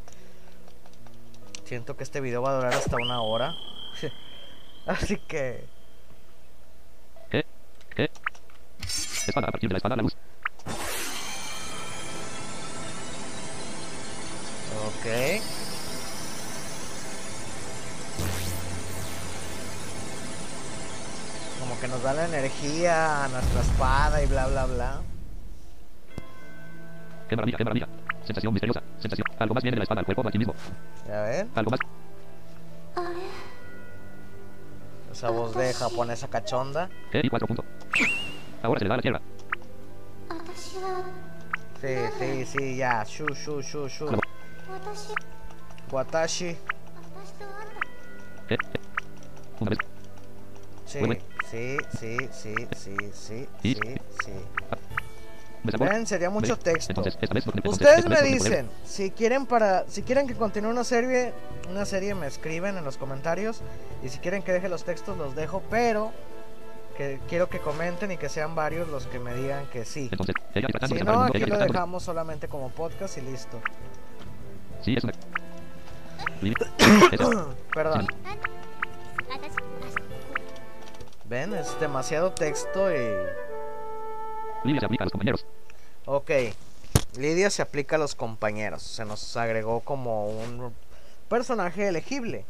[1.65, 3.55] Siento que este video va a durar hasta una hora.
[4.85, 5.65] Así que...
[7.29, 7.45] ¿Qué?
[7.95, 8.11] ¿Qué?
[9.27, 10.15] Espada, a partir de la espada, la luz.
[14.85, 15.70] Ok.
[21.81, 25.01] que nos da la energía a nuestra espada y bla bla bla.
[27.27, 27.87] Qué maravilla, qué maravilla.
[28.23, 29.25] Sensación misteriosa, sensación.
[29.39, 30.53] Algo más viene de la espada al cuerpo de aquí mismo.
[31.07, 31.47] A ver.
[31.55, 31.79] Algo más.
[35.11, 36.87] Esa voz de japonesa cachonda.
[37.11, 37.65] Y cuatro punto.
[38.61, 39.21] Ahora se le da la izquierda.
[41.81, 43.03] Sí, sí, sí, ya.
[43.03, 44.05] Shu, shu, shu, shu.
[45.91, 46.55] Watashi.
[49.59, 49.79] Una vez.
[50.85, 50.99] Sí
[51.51, 54.31] sí, sí, sí, sí, sí, Y- sí, sí.
[55.63, 57.03] Ven, sería mucho texto.
[57.65, 61.33] Ustedes me dicen, si quieren para, si quieren que continúe una serie,
[61.69, 63.61] una serie me escriben en los comentarios
[64.03, 66.11] y si quieren que deje los textos los dejo, pero
[66.97, 70.09] que quiero que comenten y que sean varios los que me digan que sí.
[70.87, 73.61] Si no, aquí lo dejamos solamente como podcast y listo.
[77.73, 78.07] Perdón.
[81.31, 82.99] 私 Ven, es demasiado texto y...
[84.65, 85.45] Lilia se aplica a los compañeros.
[86.05, 86.31] Ok,
[87.17, 88.83] Lidia se aplica a los compañeros.
[88.83, 90.73] Se nos agregó como un
[91.29, 92.45] personaje elegible.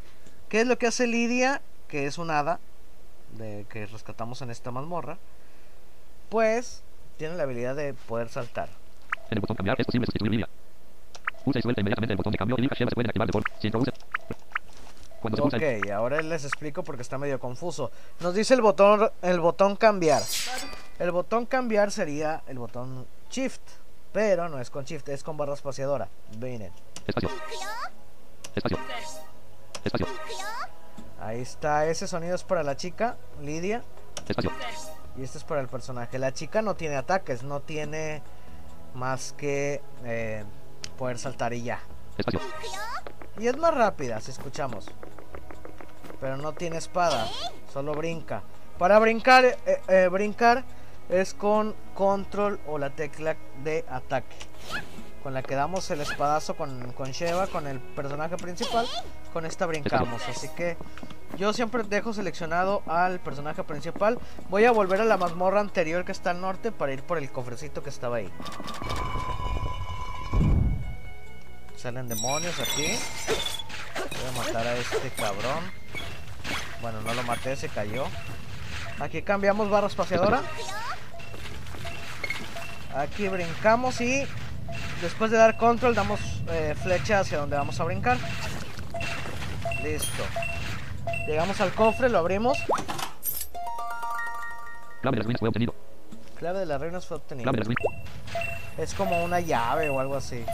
[0.50, 1.62] ¿Qué es lo que hace Lidia?
[1.88, 2.60] Que es un hada
[3.38, 5.20] de que rescatamos en esta mazmorra.
[6.30, 6.82] Pues
[7.18, 8.70] tiene la habilidad de poder saltar.
[9.30, 10.50] En el botón cambiar es posible sustituir Lilia.
[11.46, 13.48] Usa y suelta inmediatamente el botón de cambio y Lilia se pueden activar de forma.
[13.60, 13.92] Si introduce.
[15.22, 17.92] Cuando Ok, ahora les explico porque está medio confuso.
[18.22, 20.24] Nos dice el botón, el botón cambiar.
[20.98, 23.62] El botón cambiar sería el botón shift.
[24.12, 26.10] Pero no es con shift, es con barra espaciadora.
[26.40, 26.72] Miren.
[27.08, 27.30] Espacio.
[28.56, 28.78] Espacio.
[29.84, 30.08] Espacio.
[31.20, 33.84] Ahí está, ese sonido es para la chica, Lidia.
[34.28, 34.52] Espacio.
[35.18, 36.18] Y este es para el personaje.
[36.18, 38.24] La chica no tiene ataques, no tiene
[38.96, 40.44] más que eh,
[40.98, 41.80] poder saltar y ya.
[42.18, 42.40] Espacio.
[43.40, 44.88] Y es más rápida, si escuchamos.
[46.20, 47.28] Pero no tiene espada,
[47.74, 48.44] solo brinca.
[48.78, 50.64] Para brincar, eh, eh, brincar
[51.10, 54.36] es con control o la tecla de ataque.
[55.24, 58.88] Con la que damos el espadazo con, con Sheva, con el personaje principal.
[59.34, 60.22] Con esta brincamos.
[60.28, 60.78] Así que
[61.38, 64.20] yo siempre dejo seleccionado al personaje principal.
[64.50, 67.32] Voy a volver a la mazmorra anterior que está al norte para ir por el
[67.32, 68.30] cofrecito que estaba ahí.
[71.82, 72.96] Salen demonios aquí.
[73.96, 75.72] Voy a matar a este cabrón.
[76.80, 78.06] Bueno, no lo maté, se cayó.
[79.00, 80.44] Aquí cambiamos barra espaciadora.
[82.96, 84.28] Aquí brincamos y
[85.02, 88.18] después de dar control damos eh, flecha hacia donde vamos a brincar.
[89.82, 90.24] Listo.
[91.26, 92.60] Llegamos al cofre, lo abrimos.
[95.02, 95.74] Clave de las ruinas fue obtenido.
[96.38, 97.56] Clave de las reinas fue ruinas.
[98.78, 100.46] Es como una llave o algo así.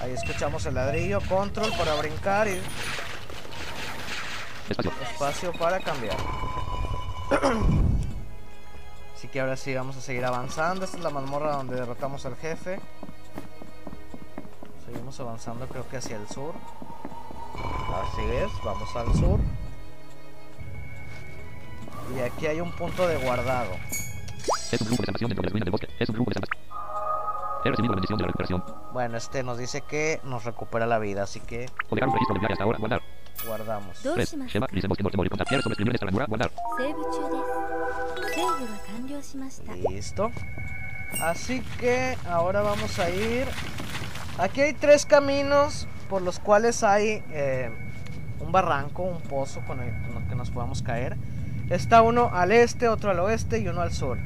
[0.00, 2.60] Ahí escuchamos el ladrillo, control para brincar y
[4.68, 4.92] Espacio.
[5.02, 6.16] espacio para cambiar.
[9.14, 10.84] Así que ahora sí vamos a seguir avanzando.
[10.84, 12.78] Esta es la mazmorra donde derrotamos al jefe.
[14.86, 16.54] Seguimos avanzando creo que hacia el sur.
[17.92, 19.40] Así es, vamos al sur.
[22.16, 23.72] Y aquí hay un punto de guardado.
[24.70, 25.88] Es un grupo de salvación dentro de las ruinas del bosque.
[25.98, 26.40] Es un grupo de.
[27.65, 28.63] He recibido la bendición de la recuperación.
[28.91, 32.33] Bueno, este nos dice que nos recupera la vida, así que O dejar un registro
[32.33, 32.77] de viaje hasta ahora.
[32.79, 33.01] Guardar.
[33.47, 34.03] guardamos.
[34.03, 34.29] どう 3.
[34.29, 34.67] します Shema.
[34.71, 35.47] Dice bosque norte morir contar.
[35.47, 36.25] Quiere sobreescribir esta ranura.
[36.27, 36.51] Guardar.
[36.77, 37.37] セーブ中で
[38.29, 40.31] すセーブが完了しました Listo.
[41.21, 43.47] Así que ahora vamos a ir.
[44.37, 47.69] Aquí hay tres caminos por los cuales hay eh,
[48.39, 51.17] un barranco, un pozo con el, con el que nos podamos caer.
[51.69, 54.17] Está uno al este, otro al oeste y uno al sur.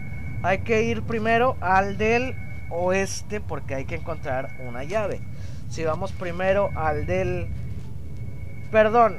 [0.43, 2.35] Hay que ir primero al del
[2.72, 5.20] oeste porque hay que encontrar una llave.
[5.70, 7.48] Si vamos primero al del...
[8.70, 9.18] Perdón.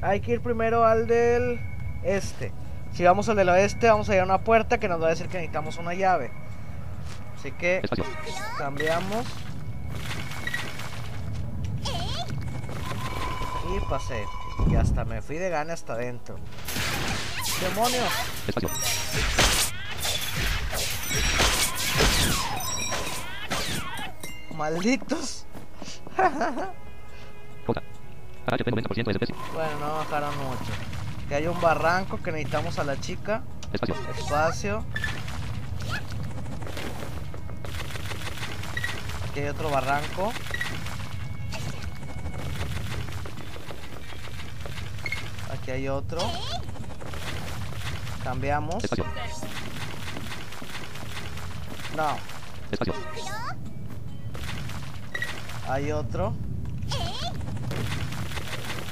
[0.00, 1.60] Hay que ir primero al del
[2.02, 2.52] este.
[2.92, 5.10] Si vamos al del oeste, vamos a ir a una puerta que nos va a
[5.10, 6.30] decir que necesitamos una llave.
[7.38, 8.04] Así que Espacio.
[8.58, 9.26] cambiamos.
[13.74, 14.24] Y pasé.
[14.70, 16.36] Y hasta me fui de gana hasta adentro.
[17.60, 18.12] ¡Demonios!
[18.48, 18.68] Espacio.
[24.62, 25.44] ¡Malditos!
[27.66, 27.82] J.
[28.46, 29.34] HP 90% de especie.
[29.52, 30.70] Bueno, no bajaron mucho.
[31.28, 33.42] Que hay un barranco que necesitamos a la chica.
[33.72, 33.96] Espacio.
[34.16, 34.84] Espacio.
[39.28, 40.32] Aquí hay otro barranco.
[45.50, 46.20] Aquí hay otro.
[48.22, 48.84] Cambiamos.
[48.84, 49.06] Espacio.
[51.96, 52.16] No,
[52.70, 52.94] Espacio.
[55.68, 56.34] Hay otro.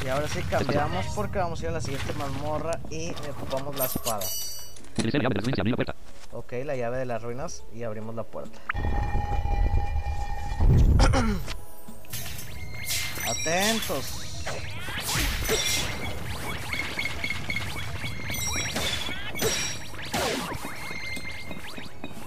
[0.04, 3.84] Y ahora sí cambiamos porque vamos a ir a la siguiente mazmorra y ocupamos la
[3.84, 4.24] espada.
[4.96, 5.94] La llave de la puerta.
[6.32, 8.58] Ok, la llave de las ruinas y abrimos la puerta.
[13.28, 14.44] Atentos.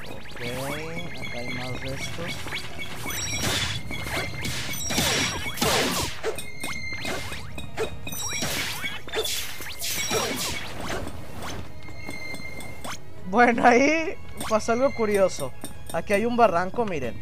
[0.10, 2.73] Ok, acá hay más de estos.
[13.34, 14.14] Bueno, ahí
[14.48, 15.52] pasa algo curioso.
[15.92, 17.20] Aquí hay un barranco, miren.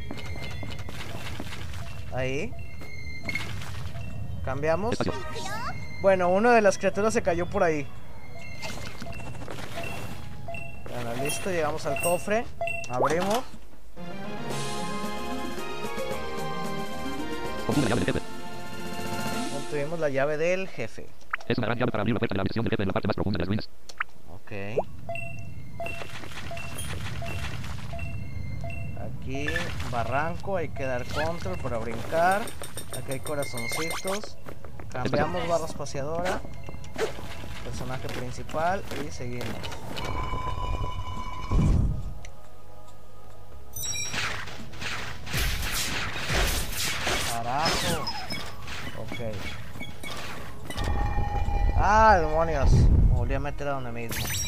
[2.13, 2.51] Ahí.
[4.43, 4.97] Cambiamos.
[6.01, 7.87] Bueno, una de las criaturas se cayó por ahí.
[10.93, 12.43] Bueno, listo, llegamos al cofre.
[12.89, 13.39] Abrimos.
[17.69, 18.19] Obtuve la llave del jefe.
[19.63, 21.07] Obtuvimos la llave del jefe.
[21.47, 22.93] Es una gran llave para abrir la puerta de la habitación del jefe en la
[22.93, 23.69] parte más profunda de las ruinas.
[24.27, 24.51] Ok.
[29.91, 32.41] Barranco, hay que dar control para brincar.
[32.97, 34.37] Aquí hay corazoncitos.
[34.91, 36.41] Cambiamos barra espaciadora.
[37.63, 39.45] Personaje principal y seguimos.
[47.31, 48.01] Carajo.
[48.97, 49.19] Ok.
[51.77, 52.71] Ah, demonios.
[52.71, 54.40] Me volví a meter a donde mismo.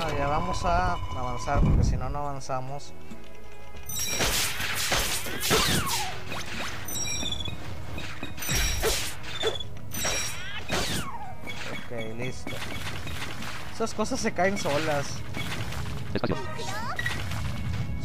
[0.00, 2.92] Ah, ya vamos a avanzar porque si no, no avanzamos.
[11.72, 12.54] Ok, listo.
[13.74, 15.06] Esas cosas se caen solas.
[16.14, 16.36] Espacio.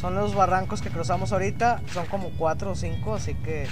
[0.00, 1.80] Son los barrancos que cruzamos ahorita.
[1.92, 3.68] Son como 4 o 5, así que...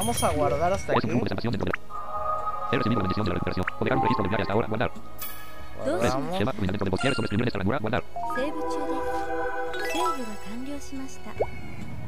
[0.00, 1.08] Vamos a guardar hasta aquí.
[1.10, 1.12] He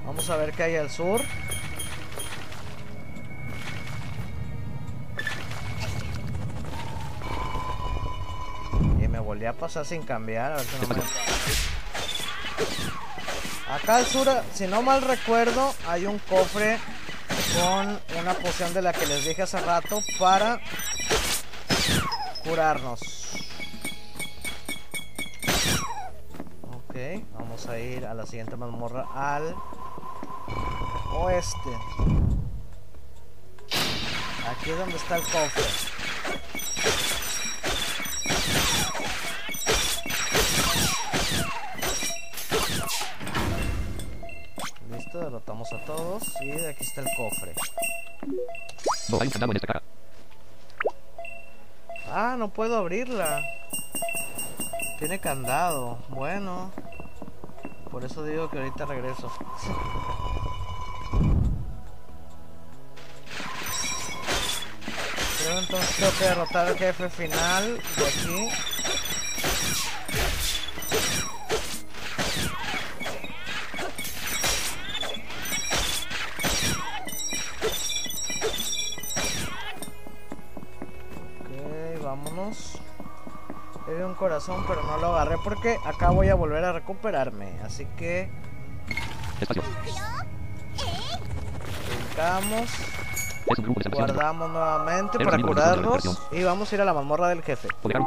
[0.07, 1.21] Vamos a ver qué hay al sur.
[9.03, 10.53] Y me volví a pasar sin cambiar.
[10.53, 11.03] A ver si no me...
[13.71, 16.79] Acá al sur, si no mal recuerdo, hay un cofre
[17.55, 20.61] con una poción de la que les dije hace rato para
[22.45, 23.01] curarnos.
[26.73, 26.97] Ok,
[27.33, 29.55] vamos a ir a la siguiente mazmorra al
[31.15, 31.71] oeste.
[34.49, 35.92] Aquí es donde está el cofre.
[46.51, 47.55] De aquí está el cofre.
[49.09, 49.83] No, hay un candado en esta caja.
[52.11, 53.41] Ah, no puedo abrirla.
[54.99, 55.99] Tiene candado.
[56.09, 56.73] Bueno.
[57.91, 59.31] Por eso digo que ahorita regreso.
[65.39, 68.72] Creo entonces tengo que derrotar al jefe final de aquí.
[84.23, 87.59] Corazón, pero no lo agarré porque acá voy a volver a recuperarme.
[87.65, 88.31] Así que
[89.41, 89.65] Espacio.
[91.89, 92.71] brincamos,
[93.91, 97.67] guardamos nuevamente para curarnos y vamos a ir a la mazmorra del jefe.
[97.83, 98.07] Poder un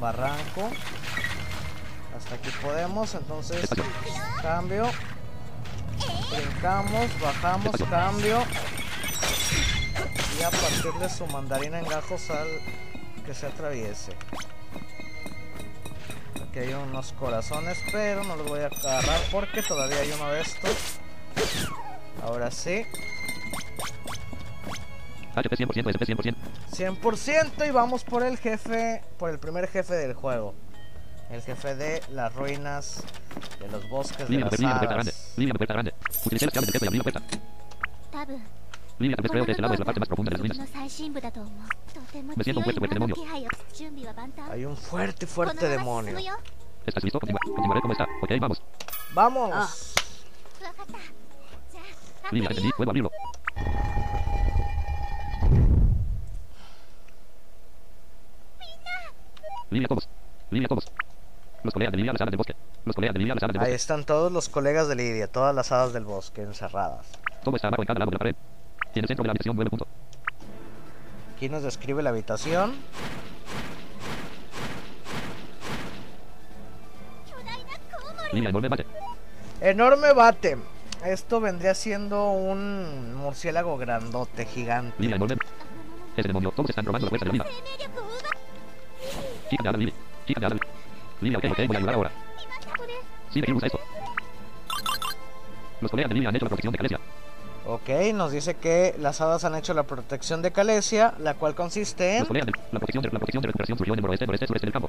[0.00, 0.70] Barranco.
[2.16, 3.68] Hasta aquí podemos, entonces
[4.42, 4.90] cambio.
[6.30, 8.42] Brincamos, bajamos, cambio.
[10.38, 12.48] Y a partir de su mandarina en gajos al
[13.24, 14.12] que se atraviese.
[16.48, 20.40] Aquí hay unos corazones, pero no los voy a agarrar porque todavía hay uno de
[20.40, 20.98] estos.
[22.22, 22.84] Ahora sí,
[25.34, 25.90] HP 100%.
[25.90, 26.34] SP 100%.
[26.72, 30.54] 100% y vamos por el jefe, por el primer jefe del juego.
[31.30, 33.02] El jefe de las ruinas,
[33.60, 34.62] de los bosques, de la parte
[44.50, 46.16] Hay un fuerte, fuerte demonio.
[46.86, 47.20] ¿Estás listo?
[47.20, 48.04] Continua, está.
[48.22, 48.62] Ok, vamos.
[49.14, 49.94] ¡Vamos!
[52.30, 52.50] Línea,
[59.72, 60.08] Línea todos.
[60.50, 60.92] Línea todos.
[61.62, 62.54] Los colegas de Lidia, las hadas del bosque.
[62.84, 63.70] Los colegas de Lidia, las hadas del bosque.
[63.70, 67.06] Ahí están todos los colegas de Lidia, todas las hadas del bosque encerradas.
[67.42, 68.36] Todo está abajo en cada lado de la pared.
[68.94, 69.88] Y el centro de la habitación, 9 puntos.
[71.34, 72.74] Aquí nos describe la habitación.
[78.32, 78.86] Lidia, enorme bate.
[79.60, 80.58] Enorme bate.
[81.06, 84.94] Esto vendría siendo un murciélago grandote, gigante.
[84.98, 85.36] Lidia, enorme.
[86.16, 87.46] Ese demonio, todos están robando la fuerza de la vida.
[89.52, 89.92] Quita nada Lili.
[90.24, 90.66] Quita nada Lili.
[91.20, 92.10] Lili, ok, ok, voy a ayudar ahora.
[93.30, 93.80] Sí, de usa esto.
[95.82, 97.00] Los colegas de Lili han hecho la protección de Calesia.
[97.66, 102.14] Ok, nos dice que las hadas han hecho la protección de Calesia, la cual consiste
[102.14, 102.20] en...
[102.20, 104.46] Los colegas de la protección de, la protección de recuperación surgió en el noroeste, noreste,
[104.46, 104.88] sureste del campo.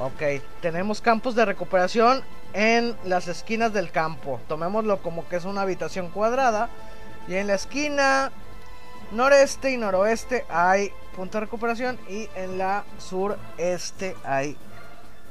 [0.00, 2.22] Ok, tenemos campos de recuperación
[2.54, 4.40] en las esquinas del campo.
[4.48, 6.70] Tomémoslo como que es una habitación cuadrada.
[7.28, 8.32] Y en la esquina
[9.12, 14.56] noreste y noroeste hay punto de recuperación y en la sureste hay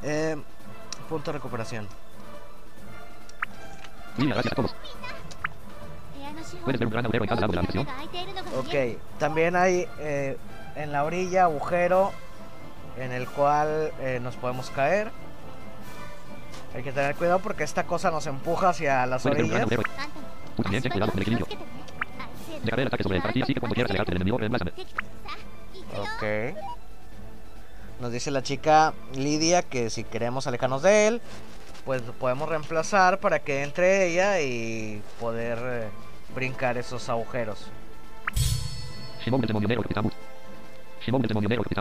[0.04, 0.36] eh,
[1.08, 1.88] punto de recuperación.
[8.58, 10.38] Ok, también hay eh,
[10.76, 12.12] en la orilla agujero
[12.98, 15.12] en el cual eh, nos podemos caer.
[16.76, 19.68] Hay que tener cuidado porque esta cosa nos empuja hacia las orillas.
[22.64, 22.86] Dejaré.
[25.98, 26.58] Ok.
[28.02, 31.22] Nos dice la chica Lidia que si queremos alejarnos de él,
[31.86, 35.88] pues lo podemos reemplazar para que entre ella y poder eh,
[36.34, 37.66] brincar esos agujeros.
[39.24, 39.42] Shimon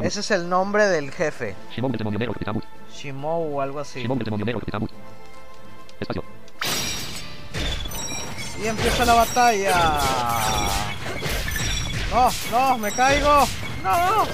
[0.02, 1.54] Ese es el nombre del jefe.
[1.74, 1.92] Shimon.
[2.92, 4.00] Shimou o algo así.
[6.00, 6.22] Espacio.
[8.62, 10.00] Y empieza la batalla.
[12.10, 13.46] No, no, me caigo.
[13.82, 14.26] No, no.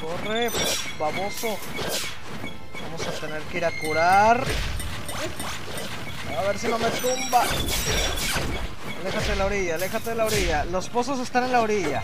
[0.00, 0.50] Corre,
[0.98, 1.58] baboso.
[2.82, 4.46] Vamos a tener que ir a curar.
[6.38, 7.44] A ver si no me tumba.
[9.00, 10.64] Aléjate de la orilla, aléjate de la orilla.
[10.66, 12.02] Los pozos están en la orilla.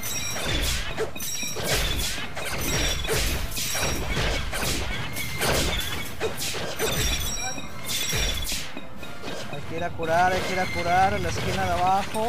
[9.77, 12.29] Que ir a curar, hay que ir a curar en la esquina de abajo.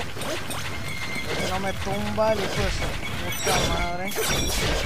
[1.39, 2.69] Que no me tumba el hijo de
[3.23, 4.11] puta madre.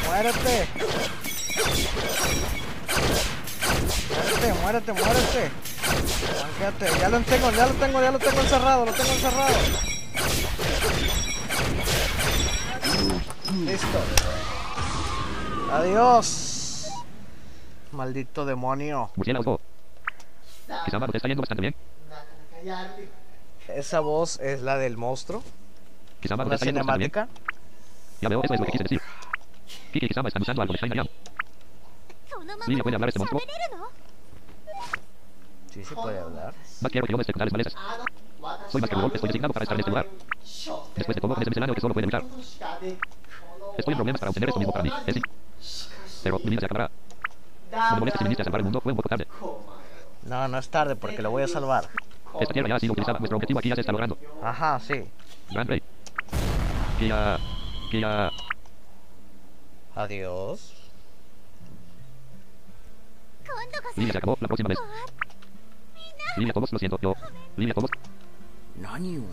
[0.05, 0.67] ¡Muérete!
[4.13, 5.51] Muérete, muérete, muérete.
[6.41, 6.99] Banquéate.
[6.99, 9.55] Ya lo tengo, ya lo tengo, ya lo tengo encerrado, lo tengo encerrado.
[13.65, 14.01] Listo.
[15.71, 16.91] Adiós.
[17.91, 19.11] Maldito demonio.
[19.15, 19.59] Murciélago.
[20.67, 21.90] Te está yendo bastante bien.
[23.67, 25.43] Esa voz es la del monstruo.
[26.19, 27.27] Kisama la cinemática.
[28.21, 29.01] Ya veo, eso es lo que quise decir.
[29.93, 31.09] Kiki Kisama usando algo de Shine
[32.67, 33.41] Lilia puede hablar este monstruo.
[35.71, 36.53] Sí, se puede hablar.
[36.81, 37.75] Más quiero que yo me esté malezas.
[38.69, 40.07] Soy más que un golpe, estoy designado para estar en este lugar.
[40.95, 42.23] Después de todo, es escenario que solo pueden evitar.
[43.77, 44.91] Estoy en problemas para obtener esto mismo para mí.
[45.05, 45.89] Es
[46.23, 46.91] Pero mi vida se acabará.
[47.71, 49.27] No me molestes si viniste a salvar el mundo, fue un poco tarde.
[50.23, 51.89] No, no es tarde porque lo voy a salvar.
[52.39, 53.19] Esta ya ha sido utilizada.
[53.19, 54.17] Vuestro objetivo aquí ya se está logrando.
[54.41, 55.03] Ajá, sí.
[55.51, 55.83] Grand Play.
[56.99, 57.37] Guía.
[57.91, 58.31] Guía.
[59.95, 60.81] Adiós.
[63.95, 64.79] Lilia se acabó la próxima vez.
[66.37, 67.13] Lilia, todos, lo siento, yo.
[67.57, 67.89] Lilia, todos.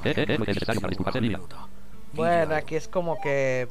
[0.05, 1.41] Eh, eh, eh, lo es necesario para disculparse, Lilia.
[2.13, 3.69] Bueno, aquí es como que...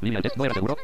[0.00, 0.76] Lilia, el test no era seguro.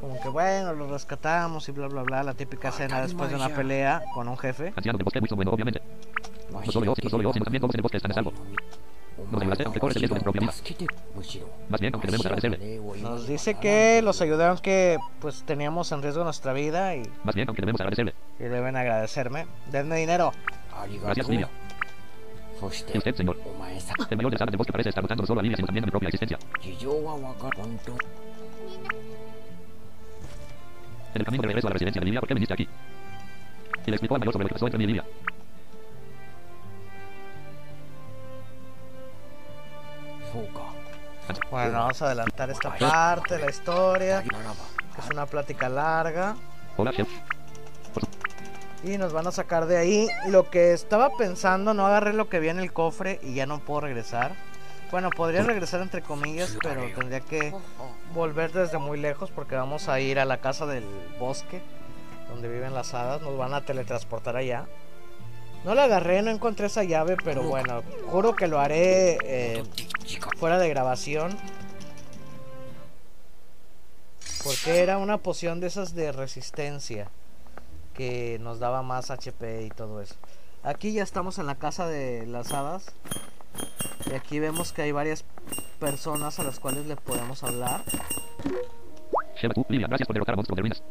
[0.00, 3.48] Como que bueno, lo rescatamos y bla bla bla, la típica escena después de una
[3.48, 4.72] pelea con un jefe.
[4.76, 5.82] Anciano bosque, bueno, obviamente.
[6.50, 7.98] No solo yo, solo yo, sino también bosque.
[7.98, 8.32] Nos.
[11.68, 12.80] Más bien, aunque debemos agradecerle.
[13.02, 17.02] Nos dice que los ayudaron que pues teníamos en riesgo nuestra vida y...
[17.24, 18.14] Más bien, aunque debemos agradecerle.
[18.38, 19.46] Y deben agradecerme.
[19.72, 20.32] Denme dinero.
[21.02, 21.48] Gracias, Lidia.
[22.60, 23.36] Usted, señor.
[24.10, 26.38] El mayor de del bosque parece estar buscando solo a Lidia, también mi propia existencia.
[31.14, 32.68] En el camino de regreso a la residencia de Lilia, ¿por qué viniste aquí?
[33.86, 35.04] Y le explicó al mayor sobre lo que pasó entre mí y Lilia.
[41.50, 44.22] Bueno, vamos a adelantar esta parte de la historia.
[44.22, 46.36] Que es una plática larga.
[46.76, 47.08] Hola, chef.
[48.84, 50.08] Y nos van a sacar de ahí.
[50.28, 53.58] Lo que estaba pensando, no agarré lo que había en el cofre y ya no
[53.60, 54.32] puedo regresar.
[54.90, 57.52] Bueno, podría regresar entre comillas, pero tendría que
[58.14, 60.84] volver desde muy lejos porque vamos a ir a la casa del
[61.18, 61.60] bosque
[62.28, 63.22] donde viven las hadas.
[63.22, 64.66] Nos van a teletransportar allá.
[65.64, 69.64] No la agarré, no encontré esa llave, pero bueno, juro que lo haré eh,
[70.38, 71.36] fuera de grabación.
[74.44, 77.10] Porque era una poción de esas de resistencia
[77.94, 80.14] que nos daba más HP y todo eso.
[80.62, 82.86] Aquí ya estamos en la casa de las hadas.
[84.10, 85.24] Y aquí vemos que hay varias
[85.78, 87.82] personas a las cuales le podemos hablar.
[89.36, 90.82] Sheva tú, Lilia, gracias por derrotar a monstruos de ruinas.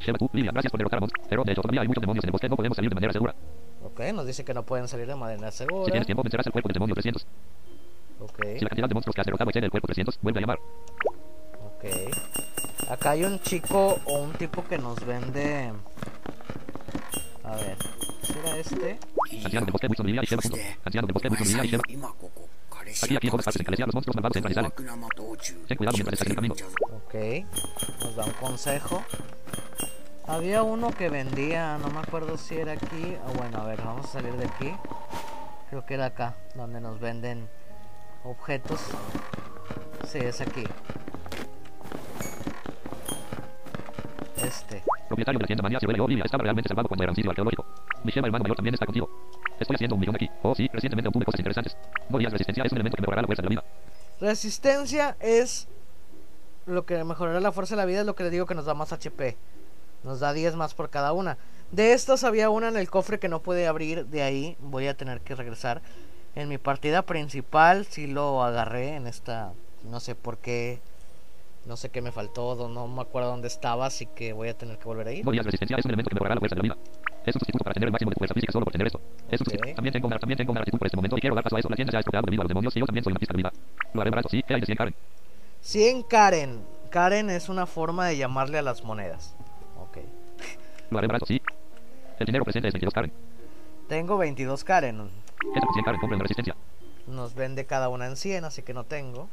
[0.00, 1.26] Sheva tú, Lilia, gracias por derrotar a monstruos.
[1.28, 3.12] Pero de hecho todavía hay muchos demonios en el bosque, no podemos salir de manera
[3.12, 3.34] segura.
[3.84, 5.84] Ok, nos dice que no pueden salir de manera Si segura.
[5.84, 7.26] tienes tiempo, vencerás el cuerpo del demonio 300.
[8.20, 10.40] Ok, Si la cantidad de monstruos que has derrotado excede el cuerpo 300, vuelve a
[10.40, 10.58] llamar.
[11.66, 12.90] ok.
[12.90, 15.72] Acá hay un chico o un tipo que nos vende.
[17.44, 17.76] A ver,
[18.22, 18.98] será este.
[23.02, 24.70] Aquí, aquí, jóvenes, en los monstruos malvados en realizar.
[25.68, 26.54] Ten cuidado mientras estás en el camino.
[26.90, 27.14] Ok,
[28.00, 29.04] nos da un consejo.
[30.26, 33.16] Había uno que vendía, no me acuerdo si era aquí.
[33.26, 34.72] o oh, bueno, a ver, vamos a salir de aquí.
[35.68, 37.48] Creo que era acá, donde nos venden
[38.24, 38.80] objetos.
[40.08, 40.64] Sí, es aquí.
[45.24, 47.30] Propietario de la tienda Manía Ciruela y Lilia estaba realmente salvado cuando era un sitio
[47.30, 47.64] arqueológico.
[48.04, 49.08] Mi Sheva hermano mayor también está contigo.
[49.58, 50.28] Estoy haciendo un millón aquí.
[50.42, 51.76] Oh, sí, recientemente obtuve cosas interesantes.
[52.10, 53.64] No días resistencia es un elemento que mejorará la fuerza de la vida.
[54.20, 55.66] Resistencia es
[56.66, 58.66] lo que mejorará la fuerza de la vida, es lo que le digo que nos
[58.66, 59.38] da más HP.
[60.02, 61.38] Nos da 10 más por cada una.
[61.72, 64.96] De estas había una en el cofre que no puede abrir, de ahí voy a
[64.96, 65.80] tener que regresar.
[66.34, 69.54] En mi partida principal sí lo agarré en esta,
[69.84, 70.80] no sé por qué,
[71.66, 74.78] no sé qué me faltó, no me acuerdo dónde estaba, así que voy a tener
[74.78, 75.24] que volver a ir.
[75.24, 76.76] No días resistencia es un elemento que mejorará la fuerza de la vida.
[77.24, 79.00] Es un sustituto para tener el máximo de fuerza física solo por tener esto.
[79.30, 79.70] Es un sustituto.
[79.70, 79.76] Ok.
[79.76, 81.60] También tengo una, también tengo una gratitud por este momento y quiero dar paso a
[81.60, 81.68] eso.
[81.70, 83.32] La tienda se ha estropeado debido a los demonios y yo también soy una pista
[83.32, 83.52] de vida.
[83.94, 84.94] Lo haré barato, sí, ¿qué hay de 100 Karen?
[85.62, 86.60] 100 Karen.
[86.90, 89.34] Karen es una forma de llamarle a las monedas.
[89.80, 89.98] Ok.
[90.90, 91.40] Lo haré barato, sí.
[92.18, 93.12] El dinero presente es 22 Karen.
[93.88, 95.10] Tengo 22 Karen.
[95.54, 96.54] Esta por 100 Karen, compra una resistencia.
[97.06, 99.28] Nos vende cada una en 100, así que no tengo.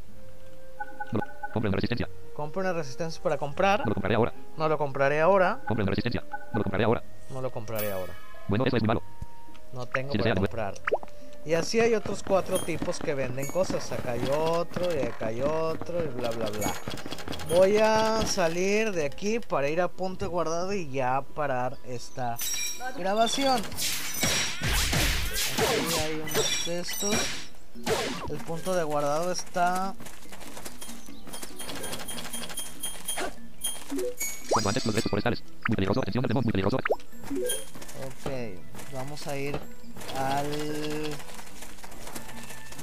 [1.52, 2.08] No, compra una resistencia.
[2.34, 3.80] Compro una resistencia para comprar.
[3.80, 4.34] No lo compraré ahora.
[4.58, 5.60] No lo compraré ahora.
[5.68, 6.24] Compra una resistencia.
[6.54, 7.04] No lo compraré ahora.
[7.30, 8.14] No lo compraré ahora.
[8.48, 9.04] Bueno, eso es muy malo.
[9.74, 10.76] No tengo Sí, para comprar.
[11.44, 13.92] Y así hay otros cuatro tipos que venden cosas.
[13.92, 16.72] Acá hay otro y acá hay otro y bla bla bla.
[17.50, 22.38] Voy a salir de aquí para ir a punto de guardado y ya parar esta
[22.98, 23.60] grabación.
[25.58, 27.16] Aquí hay unos de estos.
[28.30, 29.96] El punto de guardado está
[34.50, 35.44] Cuanto antes los forestales.
[35.68, 36.44] Muy atención, muy.
[38.02, 38.32] Ok,
[38.94, 39.60] vamos a ir
[40.18, 40.48] al...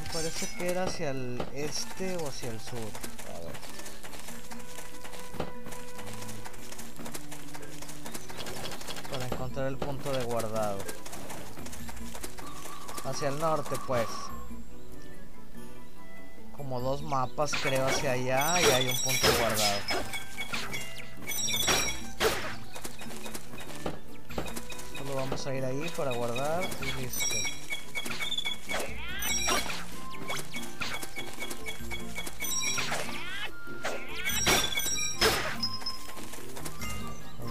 [0.04, 2.78] Me parece que era hacia el este o hacia el sur.
[2.78, 3.52] A ver.
[9.10, 10.78] Para encontrar el punto de guardado.
[13.04, 14.08] Hacia el norte, pues.
[16.56, 19.78] Como dos mapas, creo, hacia allá y hay un punto guardado.
[25.54, 27.34] Ir ahí para guardar y listo.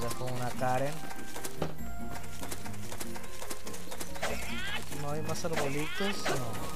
[0.01, 0.93] Dejo una Karen.
[5.01, 6.67] No hay más arbolitos, no.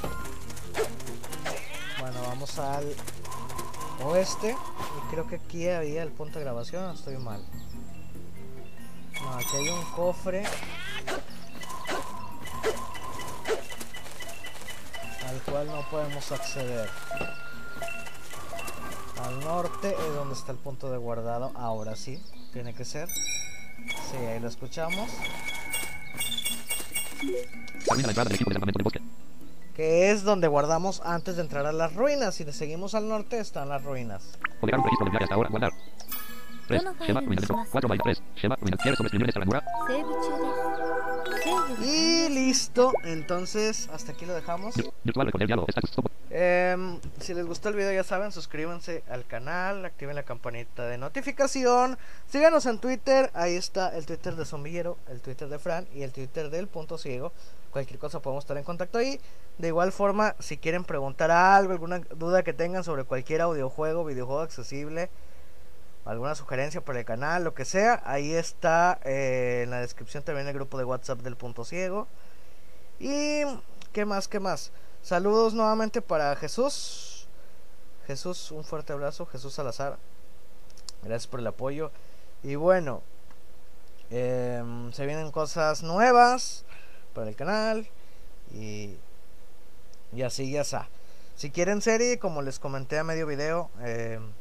[1.99, 2.95] Bueno, vamos al
[4.03, 4.51] oeste.
[4.51, 7.45] Y creo que aquí había el punto de grabación, estoy mal.
[9.21, 10.43] No, aquí hay un cofre.
[15.91, 16.89] Podemos acceder.
[19.23, 21.51] Al norte es donde está el punto de guardado.
[21.55, 22.19] Ahora sí,
[22.53, 23.09] tiene que ser.
[23.09, 25.09] Sí, ahí lo escuchamos.
[27.19, 29.01] Termina la entrada del equipo del campamento del bosque.
[29.75, 32.35] Que es donde guardamos antes de entrar a las ruinas.
[32.35, 34.23] Si le seguimos al norte están las ruinas.
[34.61, 35.49] O dejar un registro del viaje hasta ahora.
[35.49, 35.71] Guardar.
[41.83, 42.93] Y listo.
[43.03, 44.75] Entonces, hasta aquí lo dejamos.
[46.33, 50.97] Em, si les gustó el video ya saben, suscríbanse al canal, activen la campanita de
[50.97, 51.97] notificación,
[52.29, 56.13] síganos en Twitter, ahí está el Twitter de Zombillero, el Twitter de Fran y el
[56.13, 57.33] Twitter del Punto Ciego.
[57.71, 59.19] Cualquier cosa podemos estar en contacto ahí.
[59.57, 64.41] De igual forma, si quieren preguntar algo, alguna duda que tengan sobre cualquier audiojuego, videojuego
[64.41, 65.09] accesible,
[66.05, 70.47] alguna sugerencia para el canal, lo que sea, ahí está eh, en la descripción también
[70.47, 72.07] el grupo de WhatsApp del Punto Ciego.
[72.99, 73.43] Y
[73.93, 74.71] qué más, qué más.
[75.01, 77.27] Saludos nuevamente para Jesús.
[78.05, 79.25] Jesús, un fuerte abrazo.
[79.25, 79.97] Jesús Salazar.
[81.03, 81.91] Gracias por el apoyo.
[82.43, 83.01] Y bueno,
[84.09, 86.63] em, se vienen cosas nuevas
[87.13, 87.87] para el canal.
[88.53, 88.97] Y,
[90.13, 90.89] y así ya está.
[91.35, 94.31] Si quieren serie, como les comenté a medio video, em,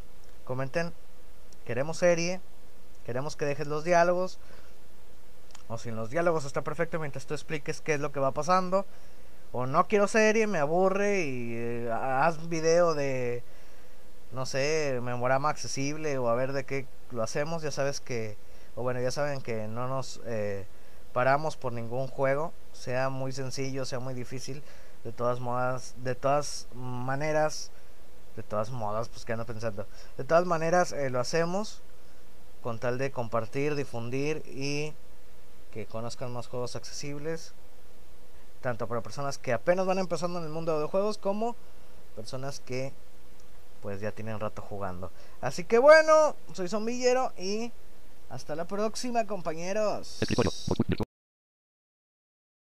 [0.44, 0.92] comenten.
[1.70, 2.40] Queremos serie.
[3.06, 4.40] Queremos que dejes los diálogos.
[5.68, 8.32] O si en los diálogos está perfecto mientras tú expliques qué es lo que va
[8.32, 8.86] pasando.
[9.52, 13.44] O no quiero serie, me aburre y eh, haz video de,
[14.32, 17.62] no sé, memorama accesible o a ver de qué lo hacemos.
[17.62, 18.36] Ya sabes que,
[18.74, 20.66] o bueno, ya saben que no nos eh,
[21.12, 24.64] paramos por ningún juego, sea muy sencillo, sea muy difícil.
[25.04, 27.70] De todas modas, de todas maneras,
[28.42, 29.86] de todas modas, pues que ando pensando.
[30.16, 31.82] De todas maneras, eh, lo hacemos
[32.62, 34.94] con tal de compartir, difundir y
[35.72, 37.54] que conozcan más juegos accesibles
[38.60, 41.56] tanto para personas que apenas van empezando en el mundo de videojuegos como
[42.14, 42.92] personas que
[43.82, 45.10] pues ya tienen rato jugando.
[45.40, 47.72] Así que bueno, soy Zombillero y
[48.28, 50.18] hasta la próxima compañeros.